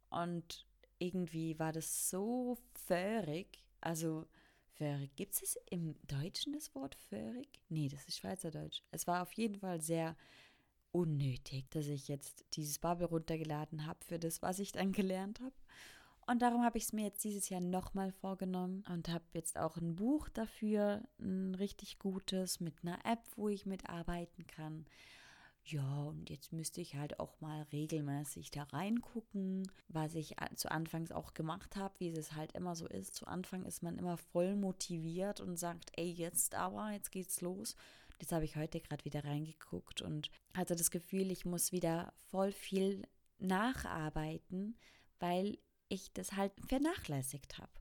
Und 0.10 0.66
irgendwie 1.00 1.58
war 1.58 1.74
das 1.74 2.10
so 2.10 2.58
föhrig, 2.86 3.66
also 3.82 4.28
föhrig. 4.74 5.16
Gibt 5.16 5.34
es 5.34 5.58
im 5.70 5.96
Deutschen 6.06 6.54
das 6.54 6.74
Wort 6.75 6.96
föhrig? 6.96 7.50
Nee, 7.70 7.89
das 7.89 8.08
ist 8.08 8.20
Schweizerdeutsch. 8.20 8.84
Es 8.92 9.08
war 9.08 9.24
auf 9.24 9.34
jeden 9.34 9.60
Fall 9.60 9.82
sehr 9.82 10.15
unnötig, 10.91 11.69
dass 11.71 11.88
ich 11.88 12.07
jetzt 12.07 12.45
dieses 12.53 12.79
Bubble 12.79 13.07
runtergeladen 13.07 13.86
habe 13.86 14.00
für 14.05 14.19
das, 14.19 14.41
was 14.41 14.60
ich 14.60 14.71
dann 14.71 14.91
gelernt 14.91 15.39
habe. 15.39 15.53
Und 16.27 16.41
darum 16.41 16.63
habe 16.63 16.77
ich 16.77 16.86
es 16.86 16.93
mir 16.93 17.05
jetzt 17.05 17.24
dieses 17.24 17.50
Jahr 17.50 17.62
nochmal 17.62 18.12
vorgenommen 18.12 18.83
und 18.89 19.10
habe 19.10 19.24
jetzt 19.33 19.57
auch 19.57 19.77
ein 19.77 19.95
Buch 19.95 20.29
dafür, 20.29 21.01
ein 21.19 21.55
richtig 21.55 22.00
gutes, 22.00 22.60
mit 22.60 22.75
einer 22.83 23.00
App, 23.05 23.24
wo 23.36 23.50
ich 23.50 23.65
mitarbeiten 23.65 24.45
kann. 24.48 24.86
Ja, 25.63 26.03
und 26.03 26.29
jetzt 26.29 26.53
müsste 26.53 26.81
ich 26.81 26.95
halt 26.95 27.19
auch 27.19 27.39
mal 27.39 27.63
regelmäßig 27.71 28.50
da 28.50 28.63
reingucken, 28.63 29.69
was 29.89 30.15
ich 30.15 30.36
zu 30.55 30.71
Anfangs 30.71 31.12
auch 31.12 31.33
gemacht 31.33 31.75
habe, 31.75 31.93
wie 32.00 32.10
es 32.10 32.33
halt 32.33 32.53
immer 32.53 32.75
so 32.75 32.88
ist. 32.88 33.15
Zu 33.15 33.27
Anfang 33.27 33.65
ist 33.65 33.83
man 33.83 33.98
immer 33.98 34.17
voll 34.17 34.55
motiviert 34.55 35.39
und 35.39 35.57
sagt, 35.57 35.91
ey, 35.95 36.10
jetzt 36.10 36.55
aber, 36.55 36.91
jetzt 36.91 37.12
geht's 37.12 37.41
los. 37.41 37.75
Jetzt 38.22 38.32
habe 38.34 38.46
ich 38.46 38.56
heute 38.56 38.80
gerade 38.80 39.04
wieder 39.04 39.24
reingeguckt 39.24 40.04
und 40.04 40.30
hatte 40.56 40.75
das 40.75 40.92
Gefühl, 40.92 41.32
ich 41.32 41.44
muss 41.44 41.72
wieder 41.72 42.13
voll 42.30 42.51
viel 42.51 43.08
nacharbeiten, 43.40 44.78
weil 45.20 45.58
ich 45.90 46.13
das 46.13 46.34
halt 46.34 46.54
vernachlässigt 46.68 47.58
habe. 47.58 47.72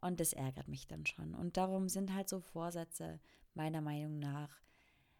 Und 0.00 0.20
das 0.20 0.32
ärgert 0.32 0.68
mich 0.68 0.86
dann 0.86 1.04
schon. 1.04 1.34
Und 1.34 1.56
darum 1.56 1.88
sind 1.88 2.14
halt 2.14 2.28
so 2.28 2.38
Vorsätze 2.38 3.18
meiner 3.54 3.80
Meinung 3.80 4.20
nach 4.20 4.60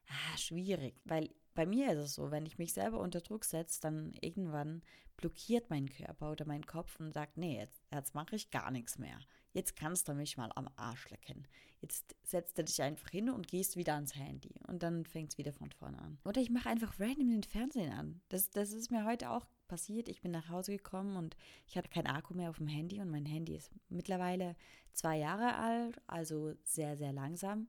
ah, 0.09 0.37
schwierig, 0.37 1.01
weil 1.05 1.31
bei 1.55 1.67
mir 1.67 1.91
ist 1.93 1.99
es 1.99 2.15
so, 2.15 2.31
wenn 2.31 2.47
ich 2.47 2.59
mich 2.59 2.73
selber 2.73 3.01
unter 3.01 3.21
Druck 3.21 3.45
setze, 3.45 3.81
dann 3.81 4.13
irgendwann 4.21 4.83
blockiert 5.17 5.71
mein 5.71 5.89
Körper 5.89 6.31
oder 6.31 6.47
mein 6.47 6.65
Kopf 6.65 7.01
und 7.01 7.13
sagt, 7.13 7.37
nee, 7.37 7.59
jetzt, 7.59 7.83
jetzt 7.93 8.15
mache 8.15 8.37
ich 8.37 8.51
gar 8.51 8.71
nichts 8.71 8.97
mehr. 8.97 9.19
Jetzt 9.53 9.75
kannst 9.75 10.07
du 10.07 10.15
mich 10.15 10.37
mal 10.37 10.53
am 10.55 10.69
Arsch 10.77 11.11
lecken. 11.11 11.49
Jetzt 11.81 12.15
setzt 12.23 12.59
du 12.59 12.63
dich 12.63 12.81
einfach 12.81 13.11
hin 13.11 13.29
und 13.29 13.49
gehst 13.49 13.77
wieder 13.77 13.95
ans 13.95 14.15
Handy. 14.15 14.55
Und 14.69 14.85
dann 14.85 15.05
fängt 15.05 15.33
es 15.33 15.39
wieder 15.39 15.53
von 15.53 15.73
vorne 15.73 15.99
an. 15.99 16.19
Oder 16.25 16.41
ich 16.41 16.51
mache 16.51 16.69
einfach 16.69 17.01
random 17.01 17.31
den 17.31 17.43
Fernsehen 17.43 17.93
an. 17.93 18.21
Das, 18.29 18.51
das 18.51 18.73
ist 18.73 18.93
mir 18.93 19.05
heute 19.05 19.31
auch 19.31 19.47
passiert. 19.67 20.09
Ich 20.09 20.21
bin 20.21 20.31
nach 20.31 20.49
Hause 20.49 20.77
gekommen 20.77 21.17
und 21.17 21.37
ich 21.67 21.77
hatte 21.77 21.91
keinen 21.91 22.07
Akku 22.07 22.35
mehr 22.35 22.51
auf 22.51 22.59
dem 22.59 22.69
Handy. 22.69 23.01
Und 23.01 23.11
mein 23.11 23.27
Handy 23.27 23.57
ist 23.57 23.73
mittlerweile 23.89 24.55
zwei 24.93 25.19
Jahre 25.19 25.57
alt, 25.57 26.01
also 26.07 26.55
sehr, 26.63 26.97
sehr 26.97 27.13
langsam 27.13 27.67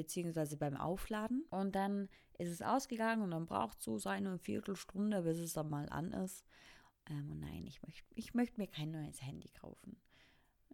beziehungsweise 0.00 0.56
beim 0.56 0.76
Aufladen. 0.76 1.44
Und 1.50 1.74
dann 1.74 2.08
ist 2.38 2.48
es 2.48 2.62
ausgegangen 2.62 3.22
und 3.22 3.32
dann 3.32 3.46
braucht 3.46 3.78
es 3.78 3.84
so 3.84 3.98
seine 3.98 4.38
Viertelstunde, 4.38 5.22
bis 5.22 5.38
es 5.38 5.52
dann 5.52 5.68
mal 5.68 5.88
an 5.90 6.12
ist. 6.12 6.44
Ähm, 7.08 7.30
und 7.30 7.40
nein, 7.40 7.66
ich 7.66 7.82
möchte 7.82 8.04
ich 8.14 8.34
möcht 8.34 8.58
mir 8.58 8.66
kein 8.66 8.90
neues 8.90 9.22
Handy 9.22 9.50
kaufen. 9.50 10.00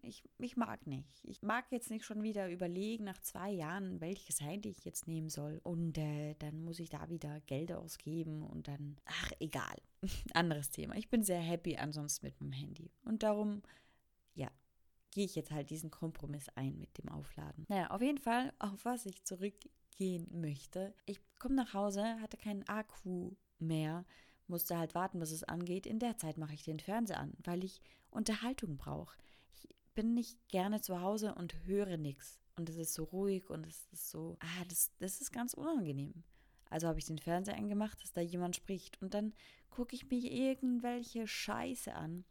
Ich, 0.02 0.22
ich 0.38 0.56
mag 0.56 0.86
nicht. 0.86 1.24
Ich 1.24 1.42
mag 1.42 1.64
jetzt 1.72 1.90
nicht 1.90 2.04
schon 2.04 2.22
wieder 2.22 2.48
überlegen 2.48 3.02
nach 3.02 3.18
zwei 3.18 3.50
Jahren, 3.50 4.00
welches 4.00 4.40
Handy 4.40 4.68
ich 4.68 4.84
jetzt 4.84 5.08
nehmen 5.08 5.28
soll. 5.28 5.60
Und 5.64 5.98
äh, 5.98 6.34
dann 6.38 6.60
muss 6.60 6.78
ich 6.78 6.90
da 6.90 7.08
wieder 7.08 7.40
Geld 7.40 7.72
ausgeben 7.72 8.44
und 8.44 8.68
dann, 8.68 8.96
ach, 9.04 9.32
egal. 9.40 9.76
Anderes 10.34 10.70
Thema. 10.70 10.94
Ich 10.96 11.10
bin 11.10 11.24
sehr 11.24 11.40
happy 11.40 11.76
ansonsten 11.76 12.26
mit 12.26 12.40
meinem 12.40 12.52
Handy. 12.52 12.92
Und 13.04 13.24
darum, 13.24 13.62
ja, 14.34 14.50
gehe 15.16 15.24
ich 15.24 15.34
jetzt 15.34 15.50
halt 15.50 15.70
diesen 15.70 15.90
Kompromiss 15.90 16.50
ein 16.56 16.78
mit 16.78 16.98
dem 16.98 17.08
Aufladen. 17.08 17.64
Naja, 17.70 17.90
auf 17.90 18.02
jeden 18.02 18.18
Fall, 18.18 18.52
auf 18.58 18.84
was 18.84 19.06
ich 19.06 19.24
zurückgehen 19.24 20.28
möchte. 20.30 20.92
Ich 21.06 21.20
komme 21.38 21.54
nach 21.54 21.72
Hause, 21.72 22.20
hatte 22.20 22.36
keinen 22.36 22.68
Akku 22.68 23.34
mehr, 23.58 24.04
musste 24.46 24.76
halt 24.76 24.94
warten, 24.94 25.18
bis 25.18 25.30
es 25.30 25.42
angeht. 25.42 25.86
In 25.86 26.00
der 26.00 26.18
Zeit 26.18 26.36
mache 26.36 26.52
ich 26.52 26.64
den 26.64 26.80
Fernseher 26.80 27.18
an, 27.18 27.32
weil 27.44 27.64
ich 27.64 27.80
Unterhaltung 28.10 28.76
brauche. 28.76 29.16
Ich 29.54 29.66
bin 29.94 30.12
nicht 30.12 30.36
gerne 30.48 30.82
zu 30.82 31.00
Hause 31.00 31.34
und 31.34 31.64
höre 31.64 31.96
nichts. 31.96 32.38
Und 32.58 32.68
es 32.68 32.76
ist 32.76 32.92
so 32.92 33.04
ruhig 33.04 33.48
und 33.48 33.66
es 33.66 33.88
ist 33.92 34.10
so, 34.10 34.36
ah, 34.40 34.64
das, 34.68 34.90
das 34.98 35.22
ist 35.22 35.32
ganz 35.32 35.54
unangenehm. 35.54 36.24
Also 36.68 36.88
habe 36.88 36.98
ich 36.98 37.06
den 37.06 37.18
Fernseher 37.18 37.56
angemacht, 37.56 38.02
dass 38.02 38.12
da 38.12 38.20
jemand 38.20 38.54
spricht. 38.54 39.00
Und 39.00 39.14
dann 39.14 39.32
gucke 39.70 39.94
ich 39.96 40.10
mir 40.10 40.30
irgendwelche 40.30 41.26
Scheiße 41.26 41.94
an 41.94 42.26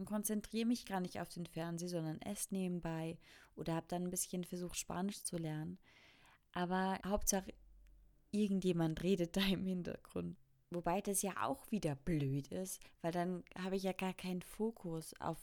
und 0.00 0.06
konzentriere 0.06 0.66
mich 0.66 0.86
gar 0.86 1.00
nicht 1.00 1.20
auf 1.20 1.28
den 1.28 1.46
Fernseher, 1.46 1.90
sondern 1.90 2.20
esse 2.22 2.54
nebenbei 2.54 3.18
oder 3.54 3.74
habe 3.74 3.86
dann 3.88 4.04
ein 4.04 4.10
bisschen 4.10 4.44
versucht, 4.44 4.78
Spanisch 4.78 5.22
zu 5.22 5.36
lernen. 5.36 5.78
Aber 6.52 6.98
Hauptsache, 7.04 7.52
irgendjemand 8.30 9.02
redet 9.02 9.36
da 9.36 9.42
im 9.42 9.66
Hintergrund. 9.66 10.38
Wobei 10.70 11.02
das 11.02 11.20
ja 11.20 11.32
auch 11.42 11.70
wieder 11.70 11.96
blöd 11.96 12.48
ist, 12.48 12.80
weil 13.02 13.12
dann 13.12 13.44
habe 13.58 13.76
ich 13.76 13.82
ja 13.82 13.92
gar 13.92 14.14
keinen 14.14 14.40
Fokus 14.40 15.12
auf, 15.20 15.36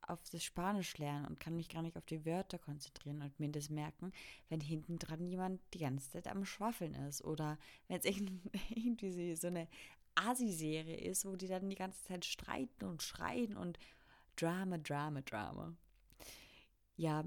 auf 0.00 0.22
das 0.30 0.42
Spanisch 0.42 0.96
lernen 0.96 1.26
und 1.26 1.38
kann 1.38 1.56
mich 1.56 1.68
gar 1.68 1.82
nicht 1.82 1.96
auf 1.96 2.06
die 2.06 2.24
Wörter 2.24 2.58
konzentrieren 2.58 3.20
und 3.20 3.38
mir 3.38 3.50
das 3.50 3.68
merken, 3.68 4.12
wenn 4.48 4.60
hinten 4.60 4.98
dran 4.98 5.26
jemand 5.26 5.60
die 5.74 5.80
ganze 5.80 6.10
Zeit 6.10 6.28
am 6.28 6.46
Schwaffeln 6.46 6.94
ist. 6.94 7.22
Oder 7.24 7.58
wenn 7.88 7.98
es 7.98 8.04
irgendwie 8.70 9.36
so 9.36 9.48
eine 9.48 9.68
Asi-Serie 10.14 10.96
ist, 10.96 11.26
wo 11.26 11.36
die 11.36 11.48
dann 11.48 11.68
die 11.68 11.76
ganze 11.76 12.02
Zeit 12.04 12.24
streiten 12.24 12.84
und 12.84 13.02
schreien 13.02 13.56
und 13.56 13.78
Drama, 14.40 14.78
Drama, 14.78 15.20
Drama. 15.22 15.74
Ja, 16.96 17.24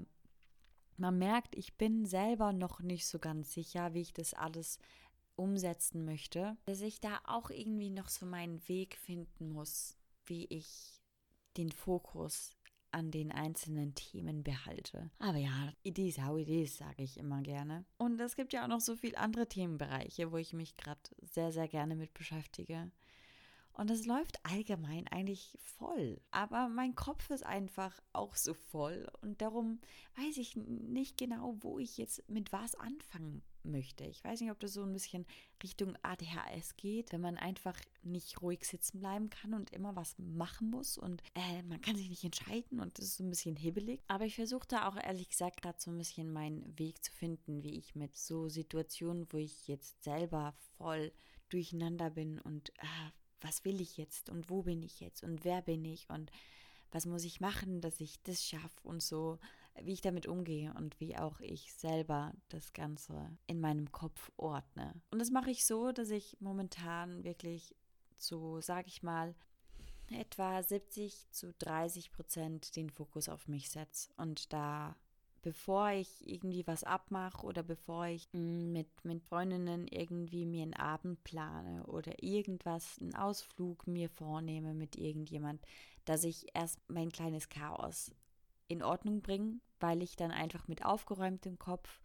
man 0.96 1.18
merkt, 1.18 1.54
ich 1.56 1.74
bin 1.76 2.06
selber 2.06 2.52
noch 2.52 2.80
nicht 2.80 3.06
so 3.06 3.18
ganz 3.18 3.52
sicher, 3.52 3.94
wie 3.94 4.00
ich 4.02 4.12
das 4.12 4.34
alles 4.34 4.78
umsetzen 5.36 6.04
möchte, 6.04 6.56
dass 6.66 6.80
ich 6.80 7.00
da 7.00 7.20
auch 7.24 7.50
irgendwie 7.50 7.90
noch 7.90 8.08
so 8.08 8.26
meinen 8.26 8.66
Weg 8.68 8.96
finden 8.96 9.50
muss, 9.50 9.96
wie 10.26 10.46
ich 10.46 11.02
den 11.56 11.72
Fokus 11.72 12.56
an 12.92 13.10
den 13.10 13.32
einzelnen 13.32 13.94
Themen 13.94 14.44
behalte. 14.44 15.10
Aber 15.18 15.38
ja, 15.38 15.72
it 15.82 15.98
is 15.98 16.18
how 16.18 16.38
it 16.38 16.68
sage 16.70 17.02
ich 17.02 17.16
immer 17.16 17.40
gerne. 17.40 17.84
Und 17.96 18.20
es 18.20 18.36
gibt 18.36 18.52
ja 18.52 18.64
auch 18.64 18.68
noch 18.68 18.80
so 18.80 18.96
viele 18.96 19.16
andere 19.16 19.48
Themenbereiche, 19.48 20.30
wo 20.30 20.36
ich 20.36 20.52
mich 20.52 20.76
gerade 20.76 21.00
sehr, 21.22 21.52
sehr 21.52 21.68
gerne 21.68 21.96
mit 21.96 22.12
beschäftige. 22.12 22.90
Und 23.74 23.90
es 23.90 24.06
läuft 24.06 24.44
allgemein 24.44 25.08
eigentlich 25.08 25.58
voll. 25.62 26.20
Aber 26.30 26.68
mein 26.68 26.94
Kopf 26.94 27.30
ist 27.30 27.44
einfach 27.44 27.98
auch 28.12 28.36
so 28.36 28.54
voll. 28.54 29.08
Und 29.22 29.40
darum 29.40 29.80
weiß 30.16 30.36
ich 30.36 30.56
nicht 30.56 31.16
genau, 31.16 31.56
wo 31.60 31.78
ich 31.78 31.96
jetzt 31.96 32.28
mit 32.28 32.52
was 32.52 32.74
anfangen 32.74 33.42
möchte. 33.64 34.04
Ich 34.04 34.22
weiß 34.24 34.40
nicht, 34.40 34.50
ob 34.50 34.60
das 34.60 34.72
so 34.72 34.82
ein 34.82 34.92
bisschen 34.92 35.26
Richtung 35.62 35.96
ADHS 36.02 36.76
geht, 36.76 37.12
wenn 37.12 37.20
man 37.20 37.38
einfach 37.38 37.78
nicht 38.02 38.42
ruhig 38.42 38.64
sitzen 38.64 39.00
bleiben 39.00 39.30
kann 39.30 39.54
und 39.54 39.70
immer 39.70 39.94
was 39.94 40.18
machen 40.18 40.70
muss 40.70 40.98
und 40.98 41.22
äh, 41.34 41.62
man 41.62 41.80
kann 41.80 41.96
sich 41.96 42.08
nicht 42.08 42.24
entscheiden 42.24 42.80
und 42.80 42.98
das 42.98 43.06
ist 43.06 43.16
so 43.16 43.24
ein 43.24 43.30
bisschen 43.30 43.56
hibbelig. 43.56 44.00
Aber 44.08 44.24
ich 44.24 44.34
versuche 44.34 44.66
da 44.66 44.88
auch 44.88 44.96
ehrlich 44.96 45.28
gesagt 45.28 45.62
gerade 45.62 45.80
so 45.80 45.90
ein 45.90 45.98
bisschen 45.98 46.32
meinen 46.32 46.76
Weg 46.78 47.02
zu 47.04 47.12
finden, 47.12 47.62
wie 47.62 47.78
ich 47.78 47.94
mit 47.94 48.16
so 48.16 48.48
Situationen, 48.48 49.26
wo 49.30 49.38
ich 49.38 49.68
jetzt 49.68 50.02
selber 50.02 50.54
voll 50.76 51.12
durcheinander 51.48 52.10
bin 52.10 52.40
und 52.40 52.70
äh, 52.70 53.10
was 53.42 53.64
will 53.64 53.80
ich 53.80 53.96
jetzt 53.96 54.30
und 54.30 54.50
wo 54.50 54.62
bin 54.62 54.82
ich 54.82 55.00
jetzt 55.00 55.22
und 55.22 55.44
wer 55.44 55.62
bin 55.62 55.84
ich 55.84 56.08
und 56.08 56.30
was 56.90 57.06
muss 57.06 57.24
ich 57.24 57.40
machen, 57.40 57.80
dass 57.80 58.00
ich 58.00 58.22
das 58.22 58.44
schaffe 58.44 58.80
und 58.82 59.02
so, 59.02 59.38
wie 59.80 59.92
ich 59.92 60.02
damit 60.02 60.26
umgehe 60.26 60.74
und 60.74 61.00
wie 61.00 61.16
auch 61.16 61.40
ich 61.40 61.72
selber 61.72 62.32
das 62.50 62.72
Ganze 62.72 63.36
in 63.46 63.60
meinem 63.60 63.90
Kopf 63.90 64.30
ordne. 64.36 64.94
Und 65.10 65.18
das 65.18 65.30
mache 65.30 65.50
ich 65.50 65.64
so, 65.64 65.92
dass 65.92 66.10
ich 66.10 66.36
momentan 66.40 67.24
wirklich 67.24 67.74
zu, 68.18 68.60
sage 68.60 68.88
ich 68.88 69.02
mal, 69.02 69.34
etwa 70.10 70.62
70 70.62 71.30
zu 71.30 71.54
30 71.54 72.12
Prozent 72.12 72.76
den 72.76 72.90
Fokus 72.90 73.28
auf 73.28 73.48
mich 73.48 73.70
setze 73.70 74.10
und 74.16 74.52
da 74.52 74.96
bevor 75.42 75.90
ich 75.90 76.26
irgendwie 76.26 76.66
was 76.66 76.84
abmache 76.84 77.44
oder 77.44 77.62
bevor 77.62 78.06
ich 78.06 78.28
mm, 78.32 78.72
mit, 78.72 78.88
mit 79.04 79.22
Freundinnen 79.24 79.86
irgendwie 79.88 80.46
mir 80.46 80.62
einen 80.62 80.74
Abend 80.74 81.22
plane 81.24 81.84
oder 81.86 82.22
irgendwas, 82.22 82.98
einen 83.00 83.14
Ausflug 83.14 83.86
mir 83.86 84.08
vornehme 84.08 84.72
mit 84.72 84.96
irgendjemand, 84.96 85.60
dass 86.04 86.24
ich 86.24 86.46
erst 86.54 86.78
mein 86.88 87.10
kleines 87.10 87.48
Chaos 87.48 88.12
in 88.68 88.82
Ordnung 88.82 89.20
bringe, 89.20 89.60
weil 89.80 90.02
ich 90.02 90.16
dann 90.16 90.30
einfach 90.30 90.68
mit 90.68 90.84
aufgeräumtem 90.84 91.58
Kopf 91.58 92.00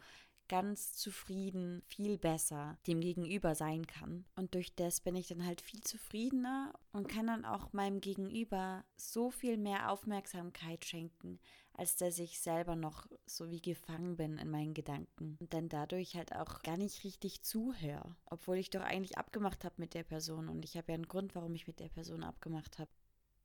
ganz 0.47 0.93
zufrieden, 0.93 1.81
viel 1.87 2.17
besser 2.17 2.77
dem 2.87 3.01
Gegenüber 3.01 3.55
sein 3.55 3.85
kann. 3.85 4.25
Und 4.35 4.55
durch 4.55 4.73
das 4.75 5.01
bin 5.01 5.15
ich 5.15 5.27
dann 5.27 5.45
halt 5.45 5.61
viel 5.61 5.81
zufriedener 5.81 6.73
und 6.91 7.09
kann 7.09 7.27
dann 7.27 7.45
auch 7.45 7.73
meinem 7.73 8.01
Gegenüber 8.01 8.85
so 8.95 9.29
viel 9.29 9.57
mehr 9.57 9.91
Aufmerksamkeit 9.91 10.85
schenken, 10.85 11.39
als 11.77 11.95
dass 11.95 12.17
ich 12.17 12.39
selber 12.39 12.75
noch 12.75 13.05
so 13.27 13.49
wie 13.51 13.61
gefangen 13.61 14.17
bin 14.17 14.39
in 14.39 14.49
meinen 14.49 14.73
Gedanken 14.73 15.37
und 15.39 15.53
dann 15.53 15.69
dadurch 15.69 16.15
halt 16.15 16.35
auch 16.35 16.63
gar 16.63 16.75
nicht 16.75 17.03
richtig 17.03 17.43
zuhöre, 17.43 18.15
obwohl 18.25 18.57
ich 18.57 18.71
doch 18.71 18.81
eigentlich 18.81 19.17
abgemacht 19.17 19.63
habe 19.63 19.75
mit 19.77 19.93
der 19.93 20.03
Person 20.03 20.49
und 20.49 20.65
ich 20.65 20.75
habe 20.75 20.91
ja 20.91 20.95
einen 20.95 21.07
Grund, 21.07 21.35
warum 21.35 21.53
ich 21.53 21.67
mit 21.67 21.79
der 21.79 21.89
Person 21.89 22.23
abgemacht 22.23 22.79
habe. 22.79 22.89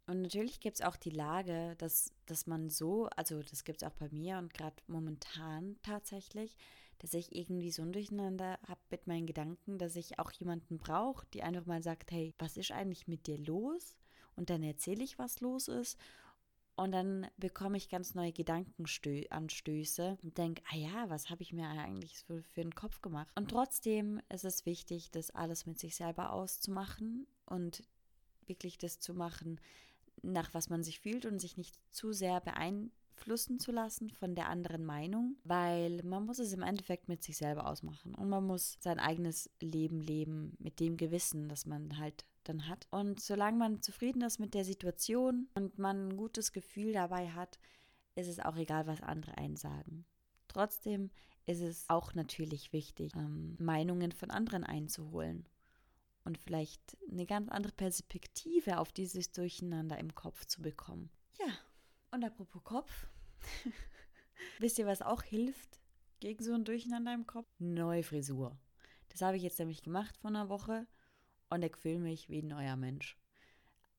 Und 0.07 0.23
natürlich 0.23 0.61
gibt 0.61 0.77
es 0.77 0.85
auch 0.85 0.97
die 0.97 1.11
Lage, 1.11 1.77
dass, 1.77 2.11
dass 2.27 2.47
man 2.47 2.71
so, 2.71 3.07
also 3.17 3.43
das 3.43 3.65
gibt 3.65 3.83
es 3.83 3.89
auch 3.89 3.95
bei 3.95 4.09
mir 4.09 4.39
und 4.39 4.53
gerade 4.55 4.77
momentan 4.87 5.77
tatsächlich, 5.83 6.57
dass 6.99 7.15
ich 7.15 7.37
irgendwie 7.37 7.71
so 7.71 7.83
ein 7.83 7.93
Durcheinander 7.93 8.59
habe 8.67 8.81
mit 8.91 9.07
meinen 9.07 9.27
Gedanken, 9.27 9.77
dass 9.77 9.95
ich 9.95 10.19
auch 10.19 10.33
jemanden 10.33 10.79
brauche, 10.79 11.27
die 11.35 11.43
einfach 11.43 11.67
mal 11.67 11.83
sagt, 11.83 12.11
hey, 12.11 12.35
was 12.39 12.57
ist 12.57 12.73
eigentlich 12.73 13.07
mit 13.09 13.27
dir 13.27 13.39
los? 13.39 13.95
Und 14.37 14.49
dann 14.49 14.63
erzähle 14.63 15.05
ich, 15.05 15.19
was 15.19 15.41
los 15.41 15.69
ist 15.69 15.99
und 16.75 16.93
dann 16.93 17.27
bekomme 17.37 17.77
ich 17.77 17.89
ganz 17.89 18.15
neue 18.15 18.33
Gedankenanstöße 18.33 20.19
und 20.23 20.39
denke, 20.39 20.63
ah 20.71 20.77
ja, 20.77 21.11
was 21.11 21.29
habe 21.29 21.43
ich 21.43 21.53
mir 21.53 21.69
eigentlich 21.69 22.19
für, 22.25 22.43
für 22.43 22.63
den 22.63 22.75
Kopf 22.75 23.03
gemacht? 23.03 23.29
Und 23.35 23.51
trotzdem 23.51 24.21
ist 24.31 24.45
es 24.45 24.65
wichtig, 24.65 25.11
das 25.11 25.31
alles 25.31 25.67
mit 25.67 25.79
sich 25.79 25.97
selber 25.97 26.33
auszumachen 26.33 27.27
und 27.47 27.83
wirklich 28.47 28.79
das 28.79 28.99
zu 28.99 29.13
machen, 29.13 29.61
nach 30.23 30.55
was 30.55 30.71
man 30.71 30.83
sich 30.83 31.01
fühlt 31.01 31.27
und 31.27 31.41
sich 31.41 31.57
nicht 31.57 31.79
zu 31.91 32.13
sehr 32.13 32.41
beeinflussen 32.41 33.59
zu 33.59 33.71
lassen 33.71 34.09
von 34.09 34.35
der 34.35 34.49
anderen 34.49 34.85
Meinung, 34.85 35.37
weil 35.45 36.03
man 36.05 36.25
muss 36.25 36.39
es 36.39 36.55
im 36.55 36.63
Endeffekt 36.63 37.09
mit 37.09 37.23
sich 37.23 37.37
selber 37.37 37.67
ausmachen 37.67 38.15
und 38.15 38.29
man 38.31 38.47
muss 38.47 38.79
sein 38.81 38.99
eigenes 38.99 39.51
Leben 39.61 40.01
leben 40.01 40.57
mit 40.59 40.81
dem 40.81 40.97
Gewissen, 40.97 41.49
dass 41.49 41.67
man 41.67 41.99
halt 41.99 42.25
dann 42.45 42.69
hat. 42.69 42.87
Und 42.91 43.21
solange 43.21 43.59
man 43.59 43.83
zufrieden 43.83 44.23
ist 44.23 44.39
mit 44.39 44.55
der 44.55 44.65
Situation 44.65 45.49
und 45.55 45.79
man 45.79 46.09
ein 46.09 46.17
gutes 46.17 46.53
Gefühl 46.53 46.93
dabei 46.93 47.31
hat, 47.31 47.59
ist 48.15 48.29
es 48.29 48.41
auch 48.41 48.57
egal, 48.57 48.87
was 48.87 49.01
andere 49.03 49.37
einsagen. 49.39 50.05
Trotzdem 50.49 51.11
ist 51.47 51.61
es 51.61 51.89
auch 51.89 52.15
natürlich 52.15 52.73
wichtig, 52.73 53.15
ähm, 53.17 53.57
Meinungen 53.59 54.13
von 54.13 54.31
anderen 54.31 54.65
einzuholen 54.65 55.47
und 56.25 56.39
vielleicht 56.39 56.97
eine 57.11 57.27
ganz 57.27 57.49
andere 57.49 57.73
Perspektive 57.73 58.79
auf 58.79 58.93
dieses 58.93 59.33
Durcheinander 59.33 59.99
im 59.99 60.15
Kopf 60.15 60.45
zu 60.45 60.63
bekommen. 60.63 61.11
Ja, 61.41 61.53
und 62.11 62.25
apropos 62.25 62.63
Kopf, 62.63 63.07
wisst 64.59 64.79
ihr, 64.79 64.87
was 64.87 65.03
auch 65.03 65.23
hilft 65.23 65.81
gegen 66.21 66.45
so 66.45 66.53
ein 66.55 66.65
Durcheinander 66.65 67.13
im 67.15 67.27
Kopf? 67.27 67.49
Neue 67.59 68.03
Frisur. 68.03 68.57
Das 69.09 69.23
habe 69.23 69.37
ich 69.37 69.43
jetzt 69.43 69.59
nämlich 69.59 69.83
gemacht 69.83 70.17
vor 70.19 70.31
einer 70.31 70.49
Woche 70.49 70.87
und 71.53 71.63
ich 71.63 71.77
fühle 71.77 71.99
mich 71.99 72.29
wie 72.29 72.41
ein 72.41 72.49
neuer 72.49 72.77
Mensch. 72.77 73.17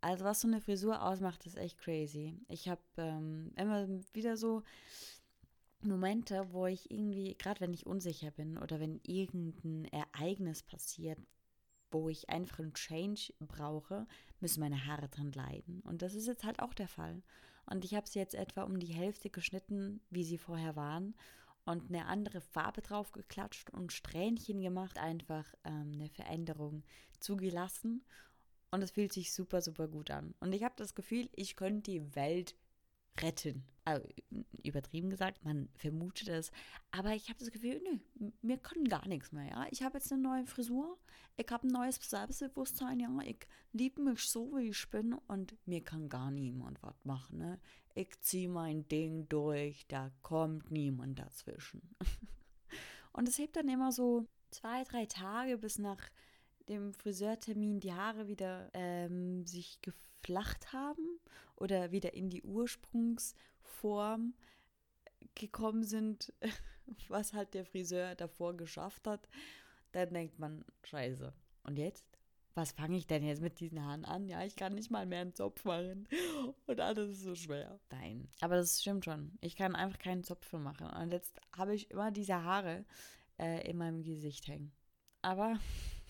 Also 0.01 0.25
was 0.25 0.41
so 0.41 0.47
eine 0.47 0.59
Frisur 0.59 1.01
ausmacht, 1.01 1.45
ist 1.45 1.57
echt 1.57 1.77
crazy. 1.77 2.35
Ich 2.49 2.67
habe 2.67 2.81
ähm, 2.97 3.51
immer 3.55 3.87
wieder 4.13 4.35
so 4.35 4.63
Momente, 5.81 6.51
wo 6.51 6.65
ich 6.65 6.89
irgendwie, 6.91 7.35
gerade 7.37 7.61
wenn 7.61 7.73
ich 7.73 7.85
unsicher 7.85 8.31
bin 8.31 8.57
oder 8.57 8.79
wenn 8.79 8.99
irgendein 9.03 9.85
Ereignis 9.85 10.63
passiert, 10.63 11.19
wo 11.91 12.09
ich 12.09 12.29
einfach 12.29 12.59
einen 12.59 12.73
Change 12.73 13.33
brauche, 13.39 14.07
müssen 14.39 14.61
meine 14.61 14.85
Haare 14.85 15.07
dran 15.07 15.31
leiden. 15.31 15.81
Und 15.81 16.01
das 16.01 16.15
ist 16.15 16.27
jetzt 16.27 16.43
halt 16.43 16.59
auch 16.59 16.73
der 16.73 16.87
Fall. 16.87 17.21
Und 17.65 17.85
ich 17.85 17.95
habe 17.95 18.07
sie 18.07 18.19
jetzt 18.19 18.35
etwa 18.35 18.63
um 18.63 18.79
die 18.79 18.93
Hälfte 18.93 19.29
geschnitten, 19.29 20.01
wie 20.09 20.23
sie 20.23 20.37
vorher 20.37 20.75
waren 20.75 21.13
und 21.65 21.89
eine 21.89 22.05
andere 22.07 22.41
Farbe 22.41 22.81
drauf 22.81 23.11
geklatscht 23.11 23.69
und 23.69 23.93
Strähnchen 23.93 24.61
gemacht, 24.61 24.97
einfach 24.97 25.45
ähm, 25.63 25.91
eine 25.93 26.09
Veränderung 26.09 26.83
zugelassen. 27.19 28.03
Und 28.71 28.81
es 28.81 28.91
fühlt 28.91 29.13
sich 29.13 29.31
super, 29.31 29.61
super 29.61 29.87
gut 29.87 30.11
an. 30.11 30.33
Und 30.39 30.53
ich 30.53 30.63
habe 30.63 30.73
das 30.77 30.95
Gefühl, 30.95 31.29
ich 31.33 31.55
könnte 31.55 31.91
die 31.91 32.15
Welt 32.15 32.55
retten. 33.19 33.63
Also, 33.85 34.07
übertrieben 34.63 35.09
gesagt, 35.09 35.43
man 35.43 35.67
vermutet 35.75 36.29
es. 36.29 36.51
Aber 36.91 37.13
ich 37.13 37.27
habe 37.29 37.39
das 37.39 37.51
Gefühl, 37.51 37.81
nö, 37.83 38.31
mir 38.41 38.57
kann 38.57 38.85
gar 38.85 39.05
nichts 39.07 39.31
mehr, 39.31 39.49
ja. 39.49 39.67
Ich 39.71 39.83
habe 39.83 39.97
jetzt 39.97 40.11
eine 40.11 40.21
neue 40.21 40.45
Frisur, 40.45 40.97
ich 41.35 41.47
habe 41.51 41.67
ein 41.67 41.71
neues 41.71 41.95
Selbstbewusstsein, 41.95 42.99
ja. 42.99 43.09
Ich 43.25 43.45
liebe 43.73 44.01
mich 44.01 44.21
so, 44.21 44.55
wie 44.55 44.69
ich 44.69 44.89
bin 44.89 45.13
und 45.27 45.55
mir 45.65 45.83
kann 45.83 46.07
gar 46.07 46.31
niemand 46.31 46.81
was 46.81 47.03
machen, 47.03 47.39
ne. 47.39 47.59
Ich 47.93 48.19
ziehe 48.21 48.49
mein 48.49 48.87
Ding 48.87 49.27
durch, 49.27 49.85
da 49.87 50.11
kommt 50.21 50.71
niemand 50.71 51.19
dazwischen. 51.19 51.81
und 53.11 53.27
es 53.27 53.37
hebt 53.37 53.57
dann 53.57 53.67
immer 53.67 53.91
so 53.91 54.27
zwei, 54.49 54.83
drei 54.83 55.05
Tage 55.05 55.57
bis 55.57 55.77
nach 55.77 56.09
dem 56.69 56.93
Friseurtermin 56.93 57.79
die 57.79 57.93
Haare 57.93 58.27
wieder 58.27 58.69
ähm, 58.73 59.45
sich 59.45 59.81
geflacht 59.81 60.71
haben 60.71 61.19
oder 61.55 61.91
wieder 61.91 62.13
in 62.13 62.29
die 62.29 62.43
Ursprungsform 63.73 64.33
gekommen 65.35 65.83
sind, 65.83 66.33
was 67.07 67.33
halt 67.33 67.53
der 67.53 67.65
Friseur 67.65 68.15
davor 68.15 68.55
geschafft 68.55 69.07
hat, 69.07 69.27
dann 69.91 70.13
denkt 70.13 70.39
man, 70.39 70.65
scheiße. 70.83 71.33
Und 71.63 71.77
jetzt? 71.77 72.05
Was 72.55 72.71
fange 72.71 72.97
ich 72.97 73.07
denn 73.07 73.23
jetzt 73.23 73.41
mit 73.41 73.59
diesen 73.59 73.83
Haaren 73.83 74.05
an? 74.05 74.27
Ja, 74.27 74.43
ich 74.43 74.55
kann 74.55 74.75
nicht 74.75 74.91
mal 74.91 75.07
mehr 75.07 75.21
einen 75.21 75.33
Zopf 75.33 75.65
machen. 75.65 76.07
Und 76.67 76.79
alles 76.79 77.09
ist 77.09 77.23
so 77.23 77.33
schwer. 77.33 77.79
Nein. 77.89 78.29
Aber 78.41 78.57
das 78.57 78.79
stimmt 78.79 79.05
schon. 79.05 79.35
Ich 79.41 79.55
kann 79.55 79.75
einfach 79.75 79.97
keinen 79.97 80.23
Zopf 80.23 80.53
mehr 80.53 80.61
machen. 80.61 80.87
Und 80.87 81.11
jetzt 81.11 81.39
habe 81.57 81.73
ich 81.73 81.89
immer 81.89 82.11
diese 82.11 82.43
Haare 82.43 82.85
äh, 83.39 83.67
in 83.67 83.77
meinem 83.77 84.03
Gesicht 84.03 84.47
hängen. 84.47 84.71
Aber 85.23 85.57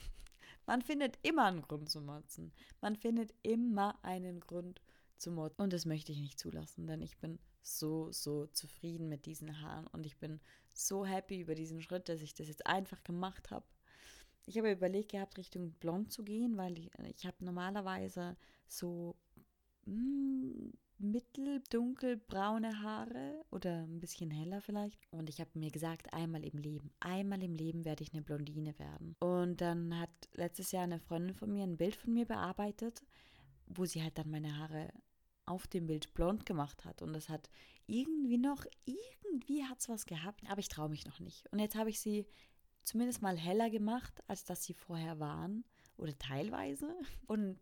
man 0.65 0.81
findet 0.81 1.17
immer 1.21 1.45
einen 1.45 1.61
Grund 1.61 1.89
zu 1.89 2.01
motzen. 2.01 2.51
Man 2.81 2.97
findet 2.97 3.33
immer 3.41 4.03
einen 4.03 4.41
Grund 4.41 4.81
zu 5.17 5.31
motzen. 5.31 5.61
Und 5.61 5.71
das 5.71 5.85
möchte 5.85 6.11
ich 6.11 6.19
nicht 6.19 6.39
zulassen, 6.39 6.87
denn 6.87 7.01
ich 7.01 7.17
bin 7.19 7.39
so, 7.63 8.11
so 8.11 8.45
zufrieden 8.47 9.09
mit 9.09 9.25
diesen 9.25 9.61
Haaren 9.61 9.87
und 9.87 10.05
ich 10.05 10.17
bin 10.17 10.39
so 10.73 11.05
happy 11.05 11.41
über 11.41 11.55
diesen 11.55 11.81
Schritt, 11.81 12.09
dass 12.09 12.21
ich 12.21 12.33
das 12.33 12.47
jetzt 12.47 12.67
einfach 12.67 13.03
gemacht 13.03 13.51
habe. 13.51 13.65
Ich 14.45 14.57
habe 14.57 14.71
überlegt 14.71 15.11
gehabt, 15.11 15.37
Richtung 15.37 15.71
blond 15.73 16.11
zu 16.11 16.23
gehen, 16.23 16.57
weil 16.57 16.77
ich, 16.77 16.91
ich 17.15 17.25
habe 17.25 17.45
normalerweise 17.45 18.35
so 18.67 19.15
mh, 19.85 19.93
hm, 19.95 20.73
mitteldunkelbraune 20.99 22.81
Haare 22.81 23.45
oder 23.51 23.83
ein 23.83 23.99
bisschen 23.99 24.31
heller 24.31 24.61
vielleicht. 24.61 24.99
Und 25.11 25.29
ich 25.29 25.39
habe 25.39 25.51
mir 25.53 25.71
gesagt, 25.71 26.13
einmal 26.13 26.43
im 26.43 26.57
Leben, 26.57 26.91
einmal 26.99 27.43
im 27.43 27.55
Leben 27.55 27.85
werde 27.85 28.03
ich 28.03 28.13
eine 28.13 28.21
Blondine 28.21 28.77
werden. 28.79 29.15
Und 29.19 29.61
dann 29.61 29.97
hat 29.99 30.09
letztes 30.33 30.71
Jahr 30.71 30.83
eine 30.83 30.99
Freundin 30.99 31.35
von 31.35 31.51
mir 31.51 31.63
ein 31.63 31.77
Bild 31.77 31.95
von 31.95 32.13
mir 32.13 32.25
bearbeitet, 32.25 33.03
wo 33.67 33.85
sie 33.85 34.03
halt 34.03 34.17
dann 34.17 34.29
meine 34.29 34.57
Haare 34.57 34.91
auf 35.45 35.67
dem 35.67 35.87
Bild 35.87 36.13
blond 36.13 36.45
gemacht 36.45 36.85
hat. 36.85 37.01
Und 37.01 37.13
das 37.13 37.29
hat 37.29 37.49
irgendwie 37.87 38.37
noch, 38.37 38.65
irgendwie 38.85 39.63
hat 39.65 39.79
es 39.79 39.89
was 39.89 40.05
gehabt, 40.05 40.41
aber 40.49 40.59
ich 40.59 40.69
traue 40.69 40.89
mich 40.89 41.05
noch 41.05 41.19
nicht. 41.19 41.51
Und 41.51 41.59
jetzt 41.59 41.75
habe 41.75 41.89
ich 41.89 41.99
sie 41.99 42.25
zumindest 42.83 43.21
mal 43.21 43.37
heller 43.37 43.69
gemacht, 43.69 44.21
als 44.27 44.45
dass 44.45 44.63
sie 44.63 44.73
vorher 44.73 45.19
waren 45.19 45.63
oder 45.97 46.17
teilweise. 46.17 46.95
Und 47.27 47.57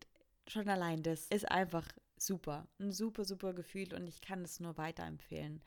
schon 0.48 0.68
allein 0.70 1.04
das 1.04 1.28
ist 1.28 1.50
einfach 1.50 1.88
super. 2.18 2.68
Ein 2.80 2.92
super, 2.92 3.26
super 3.26 3.54
Gefühl 3.54 3.94
und 3.94 4.08
ich 4.08 4.22
kann 4.22 4.44
es 4.44 4.60
nur 4.60 4.78
weiterempfehlen. 4.78 5.62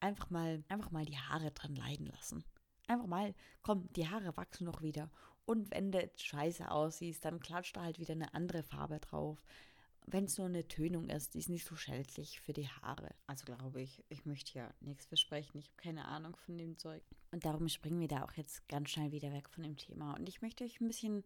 Einfach 0.00 0.30
mal, 0.30 0.64
einfach 0.68 0.90
mal 0.90 1.04
die 1.04 1.16
Haare 1.16 1.52
dran 1.52 1.76
leiden 1.76 2.06
lassen. 2.06 2.44
Einfach 2.88 3.06
mal, 3.06 3.34
komm, 3.62 3.88
die 3.92 4.08
Haare 4.08 4.36
wachsen 4.36 4.64
noch 4.64 4.82
wieder. 4.82 5.10
Und 5.44 5.70
wenn 5.72 5.92
du 5.92 6.10
scheiße 6.16 6.70
aussiehst, 6.70 7.24
dann 7.24 7.40
klatscht 7.40 7.76
da 7.76 7.82
halt 7.82 7.98
wieder 7.98 8.12
eine 8.12 8.34
andere 8.34 8.62
Farbe 8.62 8.98
drauf. 8.98 9.44
Wenn 10.08 10.24
es 10.24 10.38
nur 10.38 10.46
eine 10.46 10.68
Tönung 10.68 11.08
ist, 11.08 11.34
die 11.34 11.40
ist 11.40 11.48
nicht 11.48 11.64
so 11.64 11.74
schädlich 11.74 12.40
für 12.40 12.52
die 12.52 12.68
Haare. 12.68 13.12
Also 13.26 13.44
glaube 13.44 13.82
ich, 13.82 14.04
ich 14.08 14.24
möchte 14.24 14.56
ja 14.56 14.72
nichts 14.80 15.06
versprechen. 15.06 15.58
Ich 15.58 15.66
habe 15.66 15.76
keine 15.76 16.04
Ahnung 16.06 16.36
von 16.36 16.56
dem 16.56 16.78
Zeug. 16.78 17.02
Und 17.32 17.44
darum 17.44 17.68
springen 17.68 18.00
wir 18.00 18.06
da 18.06 18.22
auch 18.22 18.32
jetzt 18.34 18.68
ganz 18.68 18.90
schnell 18.90 19.10
wieder 19.10 19.32
weg 19.32 19.48
von 19.48 19.64
dem 19.64 19.76
Thema. 19.76 20.14
Und 20.14 20.28
ich 20.28 20.42
möchte 20.42 20.62
euch 20.62 20.80
ein 20.80 20.86
bisschen 20.86 21.24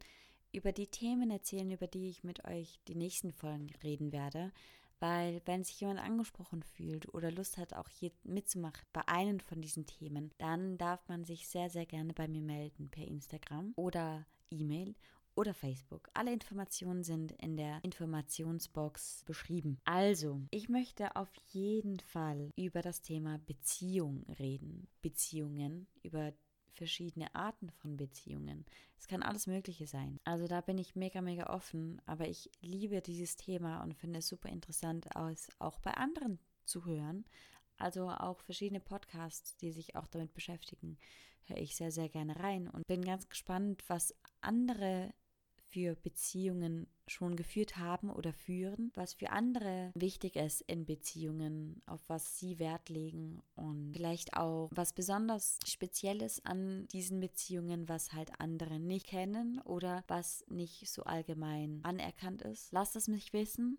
über 0.52 0.72
die 0.72 0.86
Themen 0.86 1.30
erzählen, 1.30 1.70
über 1.70 1.86
die 1.86 2.08
ich 2.08 2.24
mit 2.24 2.44
euch 2.46 2.80
die 2.88 2.94
nächsten 2.94 3.32
Folgen 3.32 3.70
reden 3.82 4.12
werde. 4.12 4.50
Weil 4.98 5.42
wenn 5.44 5.62
sich 5.62 5.80
jemand 5.80 6.00
angesprochen 6.00 6.62
fühlt 6.62 7.12
oder 7.14 7.30
Lust 7.30 7.58
hat, 7.58 7.74
auch 7.74 7.88
hier 7.88 8.12
mitzumachen 8.22 8.86
bei 8.92 9.06
einem 9.08 9.40
von 9.40 9.60
diesen 9.60 9.86
Themen, 9.86 10.30
dann 10.38 10.78
darf 10.78 11.06
man 11.08 11.24
sich 11.24 11.48
sehr, 11.48 11.68
sehr 11.70 11.86
gerne 11.86 12.14
bei 12.14 12.28
mir 12.28 12.42
melden 12.42 12.90
per 12.90 13.06
Instagram 13.06 13.72
oder 13.76 14.26
E-Mail 14.50 14.94
oder 15.34 15.54
Facebook. 15.54 16.10
Alle 16.14 16.32
Informationen 16.32 17.02
sind 17.02 17.32
in 17.32 17.56
der 17.56 17.82
Informationsbox 17.84 19.24
beschrieben. 19.24 19.78
Also, 19.84 20.42
ich 20.50 20.68
möchte 20.68 21.16
auf 21.16 21.32
jeden 21.48 22.00
Fall 22.00 22.50
über 22.56 22.82
das 22.82 23.02
Thema 23.02 23.38
Beziehung 23.46 24.24
reden. 24.38 24.88
Beziehungen, 25.02 25.86
über 26.02 26.32
verschiedene 26.72 27.34
Arten 27.34 27.70
von 27.70 27.96
Beziehungen. 27.96 28.64
Es 28.98 29.06
kann 29.06 29.22
alles 29.22 29.46
Mögliche 29.46 29.86
sein. 29.86 30.18
Also 30.24 30.46
da 30.46 30.60
bin 30.60 30.78
ich 30.78 30.96
mega, 30.96 31.20
mega 31.20 31.50
offen, 31.50 32.00
aber 32.06 32.28
ich 32.28 32.50
liebe 32.60 33.00
dieses 33.02 33.36
Thema 33.36 33.82
und 33.82 33.94
finde 33.94 34.20
es 34.20 34.28
super 34.28 34.48
interessant, 34.48 35.14
aus, 35.16 35.48
auch 35.58 35.78
bei 35.80 35.92
anderen 35.92 36.38
zu 36.64 36.86
hören. 36.86 37.24
Also 37.76 38.10
auch 38.10 38.40
verschiedene 38.40 38.80
Podcasts, 38.80 39.56
die 39.56 39.72
sich 39.72 39.96
auch 39.96 40.06
damit 40.06 40.32
beschäftigen, 40.32 40.98
höre 41.44 41.58
ich 41.58 41.76
sehr, 41.76 41.90
sehr 41.90 42.08
gerne 42.08 42.36
rein 42.36 42.68
und 42.68 42.86
bin 42.86 43.02
ganz 43.04 43.28
gespannt, 43.28 43.82
was 43.88 44.14
andere 44.40 45.12
für 45.70 45.94
Beziehungen 45.96 46.86
schon 47.06 47.36
geführt 47.36 47.76
haben 47.76 48.10
oder 48.10 48.32
führen, 48.32 48.92
was 48.94 49.14
für 49.14 49.30
andere 49.30 49.90
wichtig 49.94 50.36
ist 50.36 50.60
in 50.62 50.84
Beziehungen, 50.84 51.80
auf 51.86 52.00
was 52.08 52.38
sie 52.38 52.58
Wert 52.58 52.88
legen 52.88 53.42
und 53.56 53.92
vielleicht 53.92 54.36
auch 54.36 54.68
was 54.72 54.92
besonders 54.92 55.58
Spezielles 55.66 56.44
an 56.44 56.86
diesen 56.88 57.20
Beziehungen, 57.20 57.88
was 57.88 58.12
halt 58.12 58.30
andere 58.38 58.78
nicht 58.78 59.06
kennen 59.06 59.60
oder 59.62 60.04
was 60.06 60.44
nicht 60.48 60.88
so 60.88 61.02
allgemein 61.04 61.80
anerkannt 61.82 62.42
ist. 62.42 62.72
Lasst 62.72 62.96
es 62.96 63.08
mich 63.08 63.32
wissen. 63.32 63.78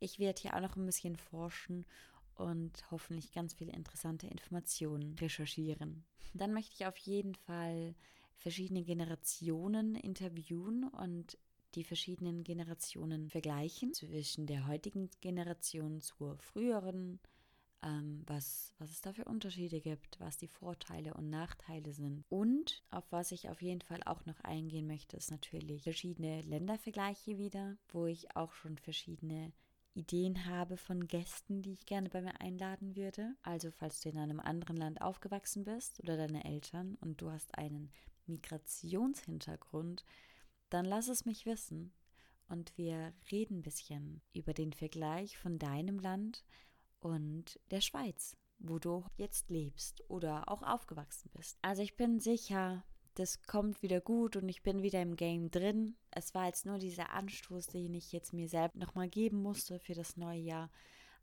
Ich 0.00 0.18
werde 0.18 0.42
hier 0.42 0.54
auch 0.54 0.60
noch 0.60 0.76
ein 0.76 0.86
bisschen 0.86 1.16
forschen 1.16 1.86
und 2.34 2.90
hoffentlich 2.90 3.32
ganz 3.32 3.54
viele 3.54 3.72
interessante 3.72 4.26
Informationen 4.26 5.14
recherchieren. 5.20 6.04
Dann 6.32 6.52
möchte 6.52 6.74
ich 6.74 6.86
auf 6.86 6.96
jeden 6.98 7.34
Fall 7.34 7.94
verschiedene 8.36 8.82
Generationen 8.82 9.94
interviewen 9.94 10.84
und 10.84 11.38
die 11.74 11.84
verschiedenen 11.84 12.44
Generationen 12.44 13.28
vergleichen 13.28 13.92
zwischen 13.94 14.46
der 14.46 14.66
heutigen 14.66 15.10
Generation 15.20 16.00
zur 16.00 16.38
früheren, 16.38 17.18
ähm, 17.82 18.22
was, 18.26 18.74
was 18.78 18.90
es 18.90 19.00
da 19.00 19.12
für 19.12 19.24
Unterschiede 19.24 19.80
gibt, 19.80 20.20
was 20.20 20.36
die 20.36 20.48
Vorteile 20.48 21.14
und 21.14 21.30
Nachteile 21.30 21.92
sind. 21.92 22.24
Und 22.28 22.82
auf 22.90 23.10
was 23.10 23.32
ich 23.32 23.48
auf 23.48 23.60
jeden 23.60 23.82
Fall 23.82 24.02
auch 24.04 24.24
noch 24.26 24.40
eingehen 24.40 24.86
möchte, 24.86 25.16
ist 25.16 25.30
natürlich 25.30 25.82
verschiedene 25.82 26.42
Ländervergleiche 26.42 27.38
wieder, 27.38 27.76
wo 27.88 28.06
ich 28.06 28.36
auch 28.36 28.52
schon 28.52 28.78
verschiedene 28.78 29.52
Ideen 29.94 30.46
habe 30.46 30.76
von 30.76 31.06
Gästen, 31.06 31.62
die 31.62 31.72
ich 31.72 31.86
gerne 31.86 32.08
bei 32.08 32.20
mir 32.20 32.40
einladen 32.40 32.96
würde. 32.96 33.36
Also 33.42 33.70
falls 33.70 34.00
du 34.00 34.08
in 34.08 34.18
einem 34.18 34.40
anderen 34.40 34.76
Land 34.76 35.00
aufgewachsen 35.00 35.64
bist 35.64 36.00
oder 36.02 36.16
deine 36.16 36.44
Eltern 36.44 36.96
und 37.00 37.20
du 37.20 37.30
hast 37.30 37.56
einen 37.56 37.90
Migrationshintergrund, 38.26 40.04
dann 40.70 40.84
lass 40.84 41.08
es 41.08 41.24
mich 41.24 41.46
wissen 41.46 41.92
und 42.48 42.76
wir 42.76 43.12
reden 43.30 43.58
ein 43.58 43.62
bisschen 43.62 44.22
über 44.32 44.54
den 44.54 44.72
Vergleich 44.72 45.38
von 45.38 45.58
deinem 45.58 45.98
Land 45.98 46.44
und 47.00 47.60
der 47.70 47.80
Schweiz, 47.80 48.36
wo 48.58 48.78
du 48.78 49.04
jetzt 49.16 49.50
lebst 49.50 50.02
oder 50.08 50.48
auch 50.48 50.62
aufgewachsen 50.62 51.30
bist. 51.34 51.58
Also 51.62 51.82
ich 51.82 51.96
bin 51.96 52.20
sicher, 52.20 52.84
das 53.14 53.42
kommt 53.42 53.82
wieder 53.82 54.00
gut 54.00 54.36
und 54.36 54.48
ich 54.48 54.62
bin 54.62 54.82
wieder 54.82 55.00
im 55.00 55.16
Game 55.16 55.50
drin. 55.50 55.96
Es 56.10 56.34
war 56.34 56.46
jetzt 56.46 56.66
nur 56.66 56.78
dieser 56.78 57.10
Anstoß, 57.10 57.66
den 57.68 57.94
ich 57.94 58.12
jetzt 58.12 58.32
mir 58.32 58.48
selbst 58.48 58.76
nochmal 58.76 59.08
geben 59.08 59.42
musste 59.42 59.78
für 59.78 59.94
das 59.94 60.16
neue 60.16 60.40
Jahr. 60.40 60.70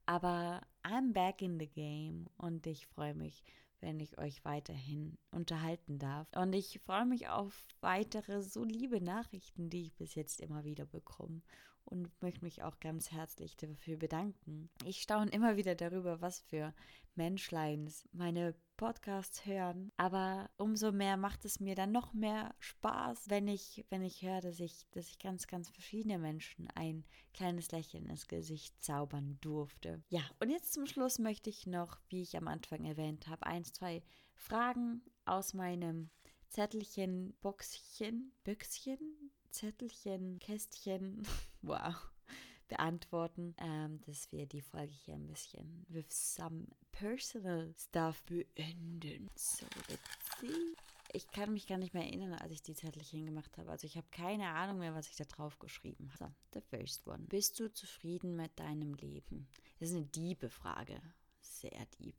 Aber 0.05 0.61
I'm 0.83 1.13
back 1.13 1.41
in 1.41 1.59
the 1.59 1.67
game 1.67 2.27
und 2.37 2.65
ich 2.65 2.87
freue 2.87 3.13
mich 3.13 3.43
wenn 3.81 3.99
ich 3.99 4.17
euch 4.17 4.45
weiterhin 4.45 5.17
unterhalten 5.31 5.99
darf. 5.99 6.27
Und 6.35 6.53
ich 6.53 6.79
freue 6.85 7.05
mich 7.05 7.27
auf 7.29 7.67
weitere 7.81 8.41
so 8.41 8.63
liebe 8.63 9.01
Nachrichten, 9.01 9.69
die 9.69 9.83
ich 9.83 9.95
bis 9.95 10.15
jetzt 10.15 10.39
immer 10.39 10.63
wieder 10.63 10.85
bekomme 10.85 11.41
und 11.83 12.09
möchte 12.21 12.45
mich 12.45 12.63
auch 12.63 12.79
ganz 12.79 13.11
herzlich 13.11 13.57
dafür 13.57 13.97
bedanken. 13.97 14.69
Ich 14.85 15.01
staune 15.01 15.31
immer 15.31 15.57
wieder 15.57 15.75
darüber, 15.75 16.21
was 16.21 16.39
für 16.39 16.73
Menschleins 17.15 18.07
meine 18.11 18.55
Podcasts 18.81 19.45
hören, 19.45 19.91
aber 19.95 20.49
umso 20.57 20.91
mehr 20.91 21.15
macht 21.15 21.45
es 21.45 21.59
mir 21.59 21.75
dann 21.75 21.91
noch 21.91 22.13
mehr 22.13 22.55
Spaß, 22.57 23.29
wenn 23.29 23.47
ich 23.47 23.85
wenn 23.91 24.01
ich 24.01 24.23
höre, 24.23 24.41
dass 24.41 24.59
ich 24.59 24.87
dass 24.89 25.07
ich 25.07 25.19
ganz 25.19 25.45
ganz 25.45 25.69
verschiedene 25.69 26.17
Menschen 26.17 26.67
ein 26.73 27.05
kleines 27.31 27.71
Lächeln 27.71 28.07
ins 28.07 28.27
Gesicht 28.27 28.81
zaubern 28.81 29.37
durfte. 29.39 30.01
Ja, 30.09 30.21
und 30.39 30.49
jetzt 30.49 30.73
zum 30.73 30.87
Schluss 30.87 31.19
möchte 31.19 31.51
ich 31.51 31.67
noch, 31.67 31.99
wie 32.09 32.23
ich 32.23 32.35
am 32.35 32.47
Anfang 32.47 32.83
erwähnt 32.83 33.27
habe, 33.27 33.45
ein, 33.45 33.63
zwei 33.65 34.01
Fragen 34.33 35.03
aus 35.25 35.53
meinem 35.53 36.09
Zettelchen, 36.47 37.35
Boxchen, 37.41 38.31
Büchschen, 38.43 39.31
Zettelchen, 39.51 40.39
Kästchen, 40.39 41.21
wow, 41.61 41.93
beantworten, 42.71 43.53
ähm, 43.57 43.99
dass 44.05 44.31
wir 44.31 44.45
die 44.45 44.61
Folge 44.61 44.93
hier 44.93 45.15
ein 45.15 45.27
bisschen 45.27 45.85
with 45.89 46.05
some 46.09 46.67
personal 46.93 47.73
stuff 47.77 48.23
beenden. 48.23 49.29
So, 49.35 49.65
let's 49.89 50.39
see. 50.39 50.75
Ich 51.11 51.27
kann 51.31 51.51
mich 51.51 51.67
gar 51.67 51.77
nicht 51.77 51.93
mehr 51.93 52.05
erinnern, 52.05 52.33
als 52.35 52.53
ich 52.53 52.61
die 52.61 52.73
Zettelchen 52.73 53.25
gemacht 53.25 53.57
habe. 53.57 53.69
Also 53.69 53.85
ich 53.85 53.97
habe 53.97 54.07
keine 54.11 54.47
Ahnung 54.47 54.79
mehr, 54.79 54.95
was 54.95 55.09
ich 55.09 55.17
da 55.17 55.25
drauf 55.25 55.59
geschrieben 55.59 56.09
habe. 56.13 56.33
So, 56.53 56.59
the 56.59 56.61
first 56.61 57.05
one. 57.05 57.25
Bist 57.27 57.59
du 57.59 57.71
zufrieden 57.73 58.37
mit 58.37 58.57
deinem 58.57 58.93
Leben? 58.93 59.49
Das 59.79 59.89
ist 59.89 59.95
eine 59.95 60.05
diebe 60.05 60.49
Frage. 60.49 61.01
Sehr 61.41 61.85
deep. 61.99 62.15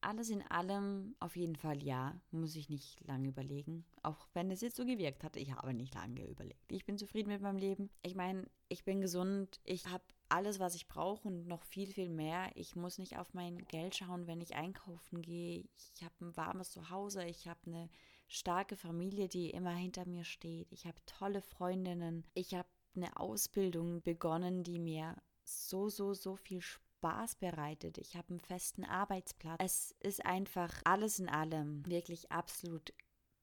Alles 0.00 0.30
in 0.30 0.42
allem 0.42 1.16
auf 1.18 1.36
jeden 1.36 1.56
Fall 1.56 1.82
ja, 1.82 2.20
muss 2.30 2.54
ich 2.54 2.68
nicht 2.68 3.04
lange 3.06 3.28
überlegen. 3.28 3.84
Auch 4.02 4.28
wenn 4.32 4.50
es 4.50 4.60
jetzt 4.60 4.76
so 4.76 4.84
gewirkt 4.84 5.24
hat, 5.24 5.36
ich 5.36 5.52
habe 5.52 5.74
nicht 5.74 5.94
lange 5.94 6.24
überlegt. 6.24 6.70
Ich 6.70 6.84
bin 6.84 6.98
zufrieden 6.98 7.30
mit 7.30 7.42
meinem 7.42 7.58
Leben. 7.58 7.90
Ich 8.02 8.14
meine, 8.14 8.48
ich 8.68 8.84
bin 8.84 9.00
gesund, 9.00 9.60
ich 9.64 9.86
habe 9.88 10.04
alles, 10.28 10.60
was 10.60 10.74
ich 10.74 10.88
brauche 10.88 11.26
und 11.26 11.46
noch 11.46 11.64
viel, 11.64 11.92
viel 11.92 12.10
mehr. 12.10 12.50
Ich 12.54 12.76
muss 12.76 12.98
nicht 12.98 13.18
auf 13.18 13.34
mein 13.34 13.58
Geld 13.66 13.96
schauen, 13.96 14.26
wenn 14.26 14.40
ich 14.40 14.54
einkaufen 14.54 15.22
gehe. 15.22 15.64
Ich 15.76 16.04
habe 16.04 16.14
ein 16.20 16.36
warmes 16.36 16.70
Zuhause, 16.70 17.24
ich 17.24 17.48
habe 17.48 17.60
eine 17.66 17.90
starke 18.28 18.76
Familie, 18.76 19.28
die 19.28 19.50
immer 19.50 19.74
hinter 19.74 20.06
mir 20.06 20.24
steht. 20.24 20.70
Ich 20.70 20.86
habe 20.86 20.98
tolle 21.06 21.40
Freundinnen. 21.40 22.24
Ich 22.34 22.54
habe 22.54 22.68
eine 22.94 23.16
Ausbildung 23.18 24.02
begonnen, 24.02 24.62
die 24.62 24.78
mir 24.78 25.16
so, 25.44 25.88
so, 25.88 26.14
so 26.14 26.36
viel 26.36 26.60
Spaß 26.60 26.87
Spaß 26.98 27.36
bereitet. 27.36 27.98
Ich 27.98 28.16
habe 28.16 28.30
einen 28.30 28.40
festen 28.40 28.84
Arbeitsplatz. 28.84 29.58
Es 29.60 29.94
ist 30.00 30.26
einfach 30.26 30.72
alles 30.84 31.18
in 31.18 31.28
allem 31.28 31.86
wirklich 31.86 32.30
absolut 32.32 32.92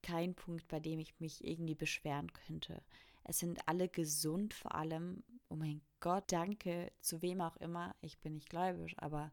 kein 0.02 0.36
Punkt, 0.36 0.68
bei 0.68 0.80
dem 0.80 1.00
ich 1.00 1.20
mich 1.20 1.44
irgendwie 1.44 1.76
beschweren 1.76 2.32
könnte. 2.34 2.84
Es 3.24 3.40
sind 3.40 3.68
alle 3.68 3.88
gesund, 3.88 4.54
vor 4.54 4.76
allem, 4.76 5.24
oh 5.50 5.56
mein 5.56 5.82
Gott, 6.00 6.26
danke 6.32 6.92
zu 7.00 7.22
wem 7.22 7.42
auch 7.42 7.56
immer. 7.58 7.96
Ich 8.02 8.20
bin 8.20 8.34
nicht 8.34 8.50
gläubig, 8.50 8.96
aber 8.98 9.32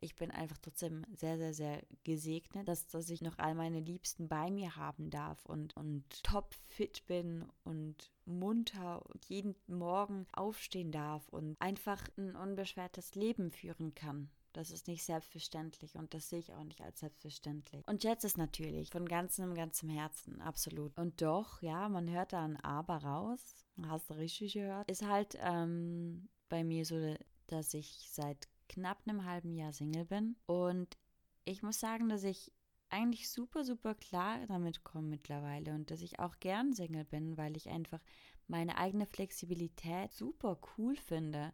ich 0.00 0.16
bin 0.16 0.30
einfach 0.30 0.58
trotzdem 0.58 1.04
sehr, 1.16 1.38
sehr, 1.38 1.54
sehr 1.54 1.82
gesegnet, 2.04 2.68
dass, 2.68 2.86
dass 2.86 3.10
ich 3.10 3.22
noch 3.22 3.38
all 3.38 3.54
meine 3.54 3.80
Liebsten 3.80 4.28
bei 4.28 4.50
mir 4.50 4.76
haben 4.76 5.10
darf 5.10 5.44
und, 5.46 5.76
und 5.76 6.22
top 6.22 6.54
fit 6.66 7.06
bin 7.06 7.44
und 7.64 8.10
munter 8.24 9.04
und 9.06 9.24
jeden 9.26 9.54
Morgen 9.66 10.26
aufstehen 10.32 10.92
darf 10.92 11.28
und 11.28 11.56
einfach 11.60 12.08
ein 12.16 12.36
unbeschwertes 12.36 13.14
Leben 13.14 13.50
führen 13.50 13.94
kann. 13.94 14.30
Das 14.52 14.70
ist 14.70 14.88
nicht 14.88 15.04
selbstverständlich 15.04 15.94
und 15.94 16.14
das 16.14 16.30
sehe 16.30 16.40
ich 16.40 16.52
auch 16.52 16.64
nicht 16.64 16.80
als 16.80 17.00
selbstverständlich. 17.00 17.86
Und 17.86 18.02
jetzt 18.02 18.24
ist 18.24 18.38
natürlich 18.38 18.90
von 18.90 19.06
ganzem, 19.06 19.54
ganzem 19.54 19.88
Herzen, 19.88 20.40
absolut. 20.40 20.96
Und 20.98 21.20
doch, 21.20 21.62
ja, 21.62 21.88
man 21.88 22.10
hört 22.10 22.32
da 22.32 22.44
ein 22.44 22.56
Aber 22.56 22.96
raus, 22.96 23.66
hast 23.86 24.10
du 24.10 24.14
richtig 24.14 24.54
gehört, 24.54 24.90
ist 24.90 25.06
halt 25.06 25.38
ähm, 25.40 26.28
bei 26.48 26.64
mir 26.64 26.84
so, 26.84 27.14
dass 27.46 27.74
ich 27.74 28.08
seit 28.10 28.48
knapp 28.68 28.98
einem 29.06 29.24
halben 29.24 29.54
Jahr 29.54 29.72
Single 29.72 30.04
bin. 30.04 30.36
Und 30.46 30.96
ich 31.44 31.62
muss 31.62 31.80
sagen, 31.80 32.08
dass 32.08 32.24
ich 32.24 32.52
eigentlich 32.90 33.28
super, 33.28 33.64
super 33.64 33.94
klar 33.94 34.46
damit 34.46 34.84
komme 34.84 35.08
mittlerweile 35.08 35.74
und 35.74 35.90
dass 35.90 36.00
ich 36.00 36.20
auch 36.20 36.38
gern 36.40 36.72
Single 36.72 37.04
bin, 37.04 37.36
weil 37.36 37.56
ich 37.56 37.68
einfach 37.68 38.00
meine 38.46 38.78
eigene 38.78 39.06
Flexibilität 39.06 40.12
super 40.12 40.58
cool 40.76 40.96
finde 40.96 41.52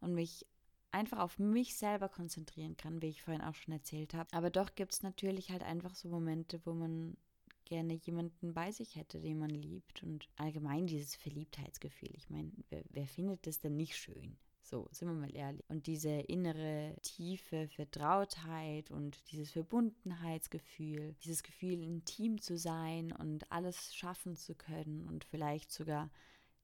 und 0.00 0.14
mich 0.14 0.46
einfach 0.90 1.20
auf 1.20 1.38
mich 1.38 1.76
selber 1.76 2.08
konzentrieren 2.08 2.76
kann, 2.76 3.00
wie 3.00 3.08
ich 3.08 3.22
vorhin 3.22 3.42
auch 3.42 3.54
schon 3.54 3.72
erzählt 3.72 4.14
habe. 4.14 4.28
Aber 4.32 4.50
doch 4.50 4.74
gibt 4.74 4.92
es 4.92 5.02
natürlich 5.02 5.50
halt 5.50 5.62
einfach 5.62 5.94
so 5.94 6.08
Momente, 6.08 6.60
wo 6.64 6.74
man 6.74 7.16
gerne 7.64 7.94
jemanden 7.94 8.52
bei 8.52 8.70
sich 8.72 8.96
hätte, 8.96 9.20
den 9.20 9.38
man 9.38 9.50
liebt 9.50 10.02
und 10.02 10.28
allgemein 10.36 10.86
dieses 10.86 11.14
Verliebtheitsgefühl. 11.14 12.10
Ich 12.14 12.28
meine, 12.28 12.52
wer, 12.68 12.82
wer 12.90 13.06
findet 13.06 13.46
das 13.46 13.60
denn 13.60 13.76
nicht 13.76 13.96
schön? 13.96 14.36
So, 14.62 14.88
sind 14.92 15.08
wir 15.08 15.14
mal 15.14 15.34
ehrlich. 15.34 15.64
Und 15.68 15.86
diese 15.86 16.08
innere 16.10 16.96
tiefe 17.02 17.68
Vertrautheit 17.68 18.90
und 18.90 19.18
dieses 19.30 19.50
Verbundenheitsgefühl, 19.50 21.14
dieses 21.24 21.42
Gefühl, 21.42 21.82
ein 21.82 22.04
Team 22.04 22.40
zu 22.40 22.56
sein 22.56 23.12
und 23.12 23.50
alles 23.50 23.94
schaffen 23.94 24.36
zu 24.36 24.54
können 24.54 25.06
und 25.08 25.24
vielleicht 25.24 25.72
sogar 25.72 26.10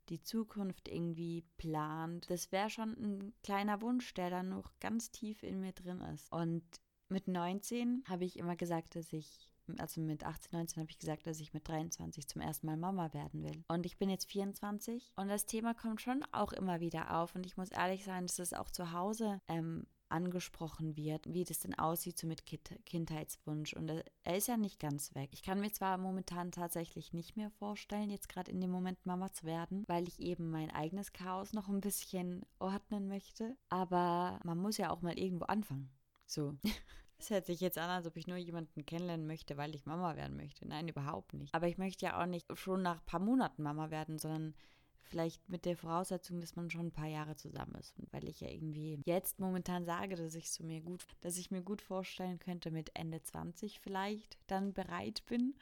die 0.08 0.22
Zukunft 0.22 0.88
irgendwie 0.88 1.44
plant, 1.58 2.30
das 2.30 2.50
wäre 2.52 2.70
schon 2.70 2.92
ein 2.92 3.34
kleiner 3.42 3.82
Wunsch, 3.82 4.14
der 4.14 4.30
dann 4.30 4.48
noch 4.48 4.78
ganz 4.80 5.10
tief 5.10 5.42
in 5.42 5.60
mir 5.60 5.72
drin 5.72 6.00
ist. 6.00 6.32
Und 6.32 6.64
mit 7.08 7.26
19 7.26 8.04
habe 8.06 8.24
ich 8.24 8.38
immer 8.38 8.56
gesagt, 8.56 8.96
dass 8.96 9.12
ich 9.12 9.47
also 9.78 10.00
mit 10.00 10.24
18, 10.24 10.50
19 10.58 10.80
habe 10.80 10.90
ich 10.90 10.98
gesagt, 10.98 11.26
dass 11.26 11.40
ich 11.40 11.52
mit 11.52 11.68
23 11.68 12.26
zum 12.26 12.42
ersten 12.42 12.66
Mal 12.66 12.76
Mama 12.76 13.12
werden 13.12 13.42
will. 13.42 13.64
Und 13.68 13.86
ich 13.86 13.98
bin 13.98 14.10
jetzt 14.10 14.30
24 14.30 15.12
und 15.16 15.28
das 15.28 15.46
Thema 15.46 15.74
kommt 15.74 16.00
schon 16.00 16.24
auch 16.32 16.52
immer 16.52 16.80
wieder 16.80 17.16
auf. 17.16 17.34
Und 17.34 17.46
ich 17.46 17.56
muss 17.56 17.70
ehrlich 17.70 18.04
sein, 18.04 18.26
dass 18.26 18.38
es 18.38 18.52
auch 18.52 18.70
zu 18.70 18.92
Hause 18.92 19.40
ähm, 19.48 19.86
angesprochen 20.08 20.96
wird, 20.96 21.32
wie 21.32 21.44
das 21.44 21.60
denn 21.60 21.78
aussieht 21.78 22.18
so 22.18 22.26
mit 22.26 22.46
kind 22.46 22.70
Kindheitswunsch. 22.86 23.74
Und 23.74 23.90
er 24.24 24.36
ist 24.36 24.48
ja 24.48 24.56
nicht 24.56 24.80
ganz 24.80 25.14
weg. 25.14 25.30
Ich 25.32 25.42
kann 25.42 25.60
mir 25.60 25.70
zwar 25.72 25.98
momentan 25.98 26.52
tatsächlich 26.52 27.12
nicht 27.12 27.36
mehr 27.36 27.50
vorstellen, 27.50 28.10
jetzt 28.10 28.28
gerade 28.28 28.50
in 28.50 28.60
dem 28.60 28.70
Moment 28.70 29.04
Mama 29.04 29.32
zu 29.32 29.44
werden, 29.44 29.84
weil 29.86 30.08
ich 30.08 30.20
eben 30.20 30.50
mein 30.50 30.70
eigenes 30.70 31.12
Chaos 31.12 31.52
noch 31.52 31.68
ein 31.68 31.80
bisschen 31.80 32.44
ordnen 32.58 33.08
möchte. 33.08 33.56
Aber 33.68 34.40
man 34.44 34.58
muss 34.58 34.78
ja 34.78 34.90
auch 34.90 35.02
mal 35.02 35.18
irgendwo 35.18 35.44
anfangen. 35.44 35.90
So. 36.26 36.56
Es 37.18 37.30
hört 37.30 37.46
sich 37.46 37.60
jetzt 37.60 37.78
an, 37.78 37.90
als 37.90 38.06
ob 38.06 38.16
ich 38.16 38.28
nur 38.28 38.36
jemanden 38.36 38.86
kennenlernen 38.86 39.26
möchte, 39.26 39.56
weil 39.56 39.74
ich 39.74 39.86
Mama 39.86 40.14
werden 40.16 40.36
möchte. 40.36 40.66
Nein, 40.66 40.88
überhaupt 40.88 41.34
nicht. 41.34 41.52
Aber 41.52 41.66
ich 41.66 41.76
möchte 41.76 42.06
ja 42.06 42.20
auch 42.20 42.26
nicht 42.26 42.46
schon 42.56 42.82
nach 42.82 43.00
ein 43.00 43.06
paar 43.06 43.20
Monaten 43.20 43.62
Mama 43.62 43.90
werden, 43.90 44.18
sondern 44.18 44.54
vielleicht 45.02 45.48
mit 45.48 45.64
der 45.64 45.76
Voraussetzung, 45.76 46.40
dass 46.40 46.54
man 46.54 46.70
schon 46.70 46.86
ein 46.86 46.92
paar 46.92 47.08
Jahre 47.08 47.34
zusammen 47.34 47.74
ist. 47.74 47.98
Und 47.98 48.12
weil 48.12 48.28
ich 48.28 48.40
ja 48.40 48.48
irgendwie 48.48 49.00
jetzt 49.04 49.40
momentan 49.40 49.84
sage, 49.84 50.14
dass 50.14 50.34
ich 50.34 50.50
so 50.50 50.62
mir 50.62 50.80
gut, 50.80 51.04
dass 51.20 51.38
ich 51.38 51.50
mir 51.50 51.62
gut 51.62 51.82
vorstellen 51.82 52.38
könnte, 52.38 52.70
mit 52.70 52.90
Ende 52.94 53.22
20 53.22 53.80
vielleicht 53.80 54.38
dann 54.46 54.72
bereit 54.72 55.24
bin. 55.26 55.56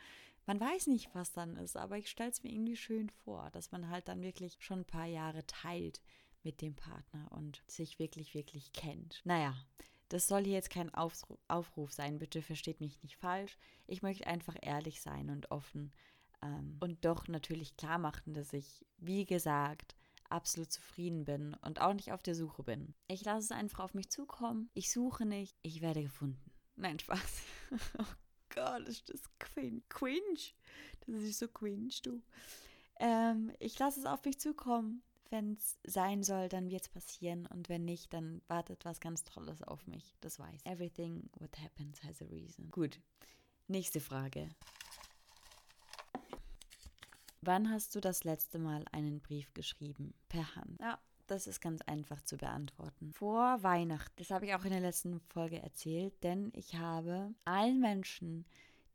Man 0.45 0.61
weiß 0.61 0.88
nicht, 0.88 1.12
was 1.14 1.33
dann 1.33 1.57
ist, 1.57 1.77
aber 1.77 1.97
ich 1.97 2.09
stelle 2.09 2.31
es 2.31 2.42
mir 2.42 2.53
irgendwie 2.53 2.77
schön 2.77 3.09
vor, 3.11 3.51
dass 3.51 3.73
man 3.73 3.88
halt 3.88 4.09
dann 4.09 4.23
wirklich 4.23 4.57
schon 4.61 4.81
ein 4.81 4.85
paar 4.85 5.07
Jahre 5.07 5.45
teilt 5.47 6.03
mit 6.42 6.61
dem 6.61 6.77
Partner 6.77 7.27
und 7.33 7.62
sich 7.66 7.99
wirklich, 7.99 8.35
wirklich 8.35 8.73
kennt. 8.73 9.23
Naja, 9.25 9.57
das 10.09 10.29
soll 10.29 10.45
hier 10.45 10.55
jetzt 10.55 10.71
kein 10.71 10.92
Aufruf 10.95 11.92
sein, 11.92 12.19
bitte 12.19 12.42
versteht 12.42 12.81
mich 12.81 13.03
nicht 13.03 13.16
falsch. 13.16 13.59
Ich 13.87 14.03
möchte 14.03 14.27
einfach 14.27 14.57
ehrlich 14.61 15.01
sein 15.01 15.31
und 15.31 15.51
offen 15.51 15.92
ähm, 16.42 16.77
und 16.81 17.05
doch 17.05 17.29
natürlich 17.29 17.77
klar 17.77 17.99
machen, 17.99 18.35
dass 18.35 18.53
ich, 18.53 18.85
wie 18.99 19.25
gesagt, 19.25 19.97
absolut 20.29 20.73
zufrieden 20.73 21.25
bin 21.25 21.55
und 21.62 21.81
auch 21.81 21.95
nicht 21.95 22.12
auf 22.12 22.23
der 22.23 22.35
Suche 22.35 22.62
bin. 22.62 22.95
Ich 23.09 23.25
lasse 23.25 23.47
es 23.47 23.51
einfach 23.53 23.81
auf 23.81 23.95
mich 23.95 24.11
zukommen. 24.11 24.71
Ich 24.75 24.90
suche 24.90 25.25
nicht, 25.25 25.57
ich 25.62 25.81
werde 25.81 26.03
gefunden. 26.03 26.53
Nein, 26.77 26.99
Spaß. 26.99 27.42
oh 27.99 28.05
Gott, 28.55 28.88
ist 28.88 29.09
das 29.09 29.23
cringe. 29.38 29.83
Das 31.07 31.23
ist 31.23 31.38
so 31.38 31.49
cringe, 31.49 31.95
du. 32.03 32.23
Ähm, 32.99 33.53
ich 33.59 33.79
lasse 33.79 34.01
es 34.01 34.07
auf 34.07 34.25
mich 34.25 34.38
zukommen 34.40 35.03
wenn 35.31 35.55
es 35.55 35.79
sein 35.85 36.23
soll, 36.23 36.49
dann 36.49 36.71
wird 36.71 36.83
es 36.83 36.89
passieren 36.89 37.47
und 37.47 37.69
wenn 37.69 37.85
nicht, 37.85 38.12
dann 38.12 38.43
wartet 38.49 38.85
was 38.85 39.01
ganz 39.01 39.25
Tolles 39.25 39.62
auf 39.62 39.87
mich. 39.87 40.17
Das 40.21 40.39
weiß. 40.39 40.62
Everything 40.65 41.29
what 41.39 41.59
happens 41.59 42.03
has 42.03 42.23
a 42.23 42.27
reason. 42.27 42.71
Gut. 42.71 43.01
Nächste 43.69 44.01
Frage. 44.01 44.49
Wann 47.41 47.71
hast 47.71 47.95
du 47.95 48.01
das 48.01 48.25
letzte 48.25 48.59
Mal 48.59 48.85
einen 48.93 49.21
Brief 49.21 49.53
geschrieben? 49.55 50.15
Per 50.29 50.57
Hand. 50.57 50.81
Ja, 50.81 50.99
das 51.27 51.47
ist 51.47 51.61
ganz 51.61 51.81
einfach 51.83 52.21
zu 52.23 52.37
beantworten. 52.37 53.12
Vor 53.12 53.62
Weihnachten. 53.62 54.15
Das 54.17 54.31
habe 54.31 54.47
ich 54.47 54.55
auch 54.55 54.65
in 54.65 54.71
der 54.71 54.81
letzten 54.81 55.21
Folge 55.21 55.62
erzählt, 55.62 56.23
denn 56.23 56.51
ich 56.55 56.75
habe 56.77 57.35
allen 57.45 57.81
Menschen, 57.81 58.47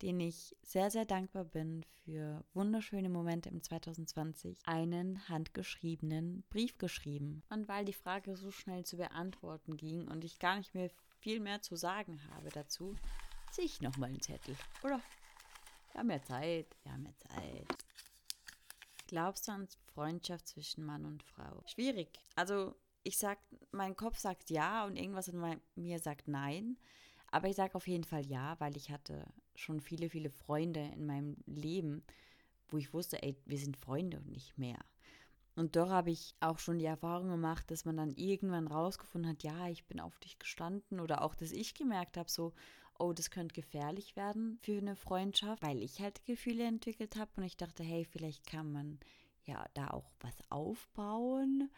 den 0.01 0.19
ich 0.19 0.55
sehr, 0.63 0.89
sehr 0.89 1.05
dankbar 1.05 1.45
bin 1.45 1.83
für 2.03 2.43
wunderschöne 2.53 3.09
Momente 3.09 3.49
im 3.49 3.61
2020, 3.61 4.57
einen 4.65 5.27
handgeschriebenen 5.29 6.43
Brief 6.49 6.77
geschrieben. 6.77 7.43
Und 7.49 7.67
weil 7.67 7.85
die 7.85 7.93
Frage 7.93 8.35
so 8.35 8.51
schnell 8.51 8.83
zu 8.85 8.97
beantworten 8.97 9.77
ging 9.77 10.07
und 10.07 10.23
ich 10.23 10.39
gar 10.39 10.57
nicht 10.57 10.73
mehr 10.73 10.89
viel 11.19 11.39
mehr 11.39 11.61
zu 11.61 11.75
sagen 11.75 12.19
habe 12.33 12.49
dazu, 12.49 12.95
ziehe 13.51 13.65
ich 13.65 13.81
nochmal 13.81 14.09
einen 14.09 14.21
Zettel. 14.21 14.55
Oder? 14.83 15.01
Wir 15.91 15.99
haben 15.99 16.09
ja 16.09 16.23
Zeit. 16.23 16.67
Wir 16.83 16.93
haben 16.93 17.05
ja 17.05 17.15
Zeit. 17.17 17.67
Glaubst 19.07 19.47
du 19.47 19.51
an 19.51 19.67
Freundschaft 19.93 20.47
zwischen 20.47 20.85
Mann 20.85 21.05
und 21.05 21.21
Frau? 21.21 21.63
Schwierig. 21.67 22.07
Also, 22.35 22.75
ich 23.03 23.17
sag, 23.17 23.39
mein 23.71 23.95
Kopf 23.95 24.17
sagt 24.17 24.49
ja 24.49 24.85
und 24.85 24.95
irgendwas 24.95 25.27
in 25.27 25.61
mir 25.75 25.99
sagt 25.99 26.27
nein. 26.27 26.77
Aber 27.29 27.47
ich 27.47 27.55
sage 27.55 27.75
auf 27.75 27.87
jeden 27.87 28.03
Fall 28.03 28.25
ja, 28.25 28.59
weil 28.59 28.75
ich 28.77 28.91
hatte 28.91 29.25
schon 29.55 29.81
viele, 29.81 30.09
viele 30.09 30.29
Freunde 30.29 30.79
in 30.95 31.05
meinem 31.05 31.37
Leben, 31.45 32.03
wo 32.69 32.77
ich 32.77 32.93
wusste, 32.93 33.21
ey, 33.21 33.35
wir 33.45 33.57
sind 33.57 33.77
Freunde 33.77 34.17
und 34.17 34.29
nicht 34.29 34.57
mehr. 34.57 34.79
Und 35.55 35.75
doch 35.75 35.89
habe 35.89 36.11
ich 36.11 36.33
auch 36.39 36.59
schon 36.59 36.79
die 36.79 36.85
Erfahrung 36.85 37.29
gemacht, 37.29 37.69
dass 37.69 37.85
man 37.85 37.97
dann 37.97 38.11
irgendwann 38.11 38.67
rausgefunden 38.67 39.31
hat, 39.31 39.43
ja, 39.43 39.67
ich 39.67 39.85
bin 39.85 39.99
auf 39.99 40.17
dich 40.19 40.39
gestanden 40.39 40.99
oder 40.99 41.21
auch, 41.21 41.35
dass 41.35 41.51
ich 41.51 41.73
gemerkt 41.73 42.17
habe, 42.17 42.31
so, 42.31 42.53
oh, 42.97 43.13
das 43.13 43.31
könnte 43.31 43.53
gefährlich 43.53 44.15
werden 44.15 44.59
für 44.61 44.77
eine 44.77 44.95
Freundschaft, 44.95 45.61
weil 45.61 45.81
ich 45.81 45.99
halt 45.99 46.23
Gefühle 46.25 46.65
entwickelt 46.65 47.15
habe 47.15 47.31
und 47.35 47.43
ich 47.43 47.57
dachte, 47.57 47.83
hey, 47.83 48.05
vielleicht 48.05 48.45
kann 48.45 48.71
man 48.71 48.99
ja 49.43 49.65
da 49.73 49.89
auch 49.89 50.11
was 50.19 50.35
aufbauen. 50.49 51.69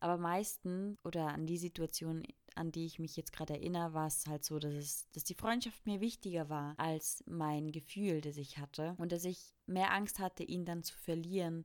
Aber 0.00 0.16
meistens 0.16 0.98
oder 1.04 1.28
an 1.28 1.46
die 1.46 1.58
Situation, 1.58 2.22
an 2.54 2.72
die 2.72 2.86
ich 2.86 2.98
mich 2.98 3.16
jetzt 3.16 3.32
gerade 3.32 3.52
erinnere, 3.52 3.92
war 3.92 4.06
es 4.06 4.26
halt 4.26 4.44
so, 4.44 4.58
dass, 4.58 4.74
es, 4.74 5.10
dass 5.12 5.24
die 5.24 5.34
Freundschaft 5.34 5.86
mir 5.86 6.00
wichtiger 6.00 6.48
war 6.48 6.74
als 6.78 7.22
mein 7.26 7.70
Gefühl, 7.70 8.22
das 8.22 8.38
ich 8.38 8.58
hatte. 8.58 8.94
Und 8.98 9.12
dass 9.12 9.24
ich 9.24 9.54
mehr 9.66 9.92
Angst 9.92 10.18
hatte, 10.18 10.42
ihn 10.42 10.64
dann 10.64 10.82
zu 10.82 10.96
verlieren, 10.96 11.64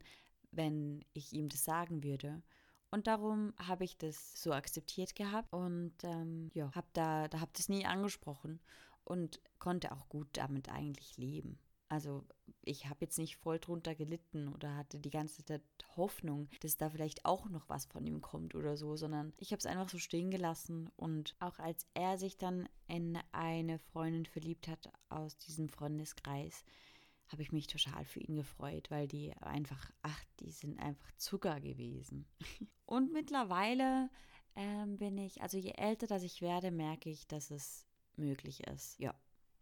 wenn 0.51 1.03
ich 1.13 1.33
ihm 1.33 1.47
das 1.47 1.63
sagen 1.63 2.03
würde. 2.03 2.43
Und 2.91 3.07
darum 3.07 3.53
habe 3.57 3.83
ich 3.83 3.97
das 3.97 4.41
so 4.41 4.53
akzeptiert 4.53 5.15
gehabt 5.15 5.51
und 5.51 5.93
ähm, 6.03 6.49
ja, 6.53 6.71
habe 6.75 6.87
da, 6.93 7.27
da 7.27 7.39
habe 7.39 7.51
das 7.53 7.67
nie 7.67 7.85
angesprochen 7.85 8.59
und 9.03 9.41
konnte 9.59 9.91
auch 9.91 10.07
gut 10.09 10.27
damit 10.33 10.69
eigentlich 10.69 11.17
leben. 11.17 11.59
Also 11.87 12.25
ich 12.63 12.87
habe 12.87 13.01
jetzt 13.01 13.19
nicht 13.19 13.37
voll 13.37 13.59
drunter 13.59 13.93
gelitten 13.93 14.47
oder 14.47 14.75
hatte 14.75 14.99
die 14.99 15.11
ganze 15.11 15.45
Zeit 15.45 15.61
Hoffnung, 15.95 16.49
dass 16.61 16.77
da 16.77 16.89
vielleicht 16.89 17.25
auch 17.25 17.47
noch 17.49 17.69
was 17.69 17.85
von 17.85 18.05
ihm 18.05 18.21
kommt 18.21 18.55
oder 18.55 18.75
so, 18.75 18.95
sondern 18.95 19.33
ich 19.37 19.51
habe 19.51 19.59
es 19.59 19.67
einfach 19.67 19.89
so 19.89 19.99
stehen 19.99 20.31
gelassen 20.31 20.89
und 20.95 21.35
auch 21.39 21.59
als 21.59 21.85
er 21.93 22.17
sich 22.17 22.37
dann 22.37 22.67
in 22.87 23.19
eine 23.31 23.77
Freundin 23.79 24.25
verliebt 24.25 24.67
hat 24.67 24.91
aus 25.09 25.37
diesem 25.37 25.69
Freundeskreis, 25.69 26.65
habe 27.27 27.41
ich 27.41 27.51
mich 27.51 27.67
total 27.67 28.05
für 28.05 28.19
ihn 28.19 28.35
gefreut, 28.35 28.89
weil 28.89 29.07
die 29.07 29.33
einfach, 29.37 29.91
ach, 30.01 30.23
die 30.39 30.51
sind 30.51 30.79
einfach 30.79 31.11
Zucker 31.17 31.59
gewesen. 31.59 32.27
und 32.85 33.11
mittlerweile 33.13 34.09
ähm, 34.55 34.97
bin 34.97 35.17
ich, 35.17 35.41
also 35.41 35.57
je 35.57 35.71
älter 35.71 36.07
das 36.07 36.23
ich 36.23 36.41
werde, 36.41 36.71
merke 36.71 37.09
ich, 37.09 37.27
dass 37.27 37.51
es 37.51 37.85
möglich 38.15 38.65
ist. 38.67 38.99
Ja, 38.99 39.13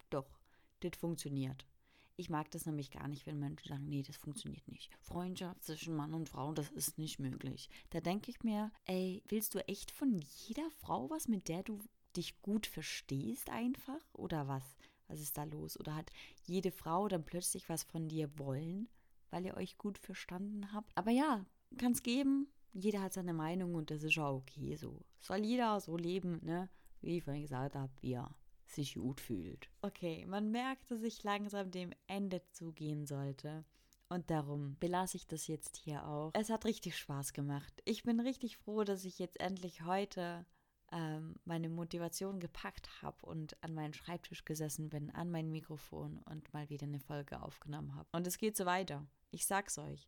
doch, 0.09 0.39
das 0.81 0.97
funktioniert. 0.97 1.65
Ich 2.15 2.29
mag 2.29 2.51
das 2.51 2.67
nämlich 2.67 2.91
gar 2.91 3.07
nicht, 3.07 3.25
wenn 3.25 3.39
Menschen 3.39 3.69
sagen, 3.69 3.89
nee, 3.89 4.03
das 4.03 4.17
funktioniert 4.17 4.67
nicht. 4.67 4.91
Freundschaft 5.01 5.63
zwischen 5.63 5.95
Mann 5.95 6.13
und 6.13 6.29
Frau, 6.29 6.53
das 6.53 6.69
ist 6.69 6.99
nicht 6.99 7.17
möglich. 7.19 7.69
Da 7.89 8.01
denke 8.01 8.29
ich 8.29 8.43
mir, 8.43 8.71
ey, 8.85 9.23
willst 9.27 9.55
du 9.55 9.67
echt 9.67 9.89
von 9.89 10.19
jeder 10.45 10.69
Frau 10.69 11.09
was, 11.09 11.27
mit 11.27 11.47
der 11.47 11.63
du 11.63 11.79
dich 12.15 12.39
gut 12.43 12.67
verstehst 12.67 13.49
einfach? 13.49 13.99
Oder 14.13 14.47
was? 14.47 14.63
Was 15.07 15.21
ist 15.21 15.37
da 15.37 15.43
los? 15.43 15.79
Oder 15.79 15.95
hat 15.95 16.11
jede 16.45 16.71
Frau 16.71 17.07
dann 17.07 17.25
plötzlich 17.25 17.67
was 17.67 17.83
von 17.83 18.07
dir 18.07 18.37
wollen, 18.37 18.89
weil 19.31 19.45
ihr 19.45 19.57
euch 19.57 19.79
gut 19.79 19.97
verstanden 19.97 20.71
habt? 20.71 20.95
Aber 20.95 21.09
ja, 21.09 21.43
kann 21.77 21.93
es 21.93 22.03
geben. 22.03 22.47
Jeder 22.73 23.01
hat 23.01 23.13
seine 23.13 23.33
Meinung 23.33 23.73
und 23.73 23.89
das 23.89 24.03
ist 24.03 24.19
auch 24.19 24.37
okay 24.37 24.75
so. 24.75 25.01
Soll 25.19 25.43
jeder 25.43 25.79
so 25.79 25.97
leben, 25.97 26.39
ne? 26.43 26.69
Wie 27.01 27.17
ich 27.17 27.23
vorhin 27.23 27.41
gesagt 27.41 27.75
habe, 27.75 27.91
ja 28.01 28.35
sich 28.73 28.95
gut 28.95 29.21
fühlt. 29.21 29.69
Okay, 29.81 30.25
man 30.25 30.51
merkt, 30.51 30.91
dass 30.91 31.01
ich 31.03 31.23
langsam 31.23 31.71
dem 31.71 31.91
Ende 32.07 32.41
zugehen 32.51 33.05
sollte. 33.05 33.65
Und 34.09 34.29
darum 34.29 34.77
belasse 34.79 35.17
ich 35.17 35.25
das 35.25 35.47
jetzt 35.47 35.77
hier 35.77 36.05
auch. 36.05 36.31
Es 36.33 36.49
hat 36.49 36.65
richtig 36.65 36.97
Spaß 36.97 37.33
gemacht. 37.33 37.81
Ich 37.85 38.03
bin 38.03 38.19
richtig 38.19 38.57
froh, 38.57 38.83
dass 38.83 39.05
ich 39.05 39.17
jetzt 39.17 39.39
endlich 39.39 39.85
heute 39.85 40.45
ähm, 40.91 41.35
meine 41.45 41.69
Motivation 41.69 42.39
gepackt 42.39 43.01
habe 43.01 43.25
und 43.25 43.61
an 43.63 43.73
meinen 43.73 43.93
Schreibtisch 43.93 44.45
gesessen 44.45 44.89
bin, 44.89 45.09
an 45.09 45.31
mein 45.31 45.49
Mikrofon 45.49 46.19
und 46.29 46.53
mal 46.53 46.69
wieder 46.69 46.85
eine 46.85 46.99
Folge 46.99 47.41
aufgenommen 47.41 47.95
habe. 47.95 48.07
Und 48.11 48.27
es 48.27 48.37
geht 48.37 48.55
so 48.55 48.65
weiter. 48.65 49.05
Ich 49.31 49.47
sag's 49.47 49.79
euch. 49.79 50.07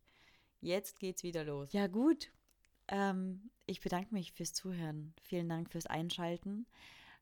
Jetzt 0.60 1.00
geht's 1.00 1.24
wieder 1.24 1.42
los. 1.42 1.72
Ja, 1.72 1.88
gut. 1.88 2.30
Ähm, 2.88 3.50
ich 3.66 3.80
bedanke 3.80 4.14
mich 4.14 4.32
fürs 4.32 4.52
Zuhören. 4.52 5.12
Vielen 5.22 5.48
Dank 5.48 5.70
fürs 5.70 5.86
Einschalten. 5.86 6.66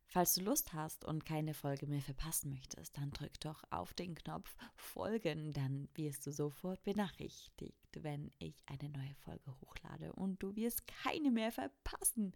Falls 0.06 0.34
du 0.34 0.42
Lust 0.42 0.72
hast 0.72 1.04
und 1.04 1.24
keine 1.24 1.54
Folge 1.54 1.86
mehr 1.86 2.00
verpassen 2.00 2.50
möchtest, 2.50 2.96
dann 2.96 3.10
drück 3.10 3.40
doch 3.40 3.64
auf 3.70 3.94
den 3.94 4.14
Knopf 4.14 4.56
Folgen, 4.76 5.52
dann 5.52 5.88
wirst 5.94 6.26
du 6.26 6.32
sofort 6.32 6.82
benachrichtigt, 6.84 7.88
wenn 8.00 8.30
ich 8.38 8.62
eine 8.66 8.90
neue 8.90 9.14
Folge 9.16 9.54
hochlade 9.60 10.12
und 10.12 10.42
du 10.42 10.54
wirst 10.56 10.86
keine 10.86 11.30
mehr 11.30 11.50
verpassen. 11.50 12.32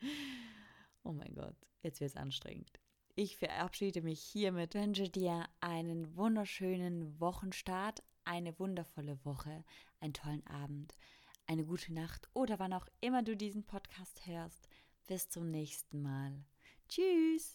Oh 1.04 1.12
mein 1.12 1.34
Gott, 1.34 1.56
jetzt 1.82 2.00
wird 2.00 2.10
es 2.10 2.16
anstrengend. 2.16 2.80
Ich 3.14 3.36
verabschiede 3.36 4.02
mich 4.02 4.20
hiermit, 4.20 4.74
wünsche 4.74 5.08
dir 5.08 5.48
einen 5.60 6.16
wunderschönen 6.16 7.18
Wochenstart, 7.18 8.02
eine 8.24 8.58
wundervolle 8.58 9.24
Woche, 9.24 9.64
einen 10.00 10.12
tollen 10.12 10.46
Abend, 10.46 10.94
eine 11.46 11.64
gute 11.64 11.92
Nacht 11.92 12.28
oder 12.34 12.58
wann 12.58 12.72
auch 12.72 12.86
immer 13.00 13.22
du 13.22 13.36
diesen 13.36 13.64
Podcast 13.64 14.26
hörst. 14.26 14.68
Bis 15.06 15.28
zum 15.30 15.50
nächsten 15.50 16.02
Mal. 16.02 16.44
Tschüss! 16.88 17.46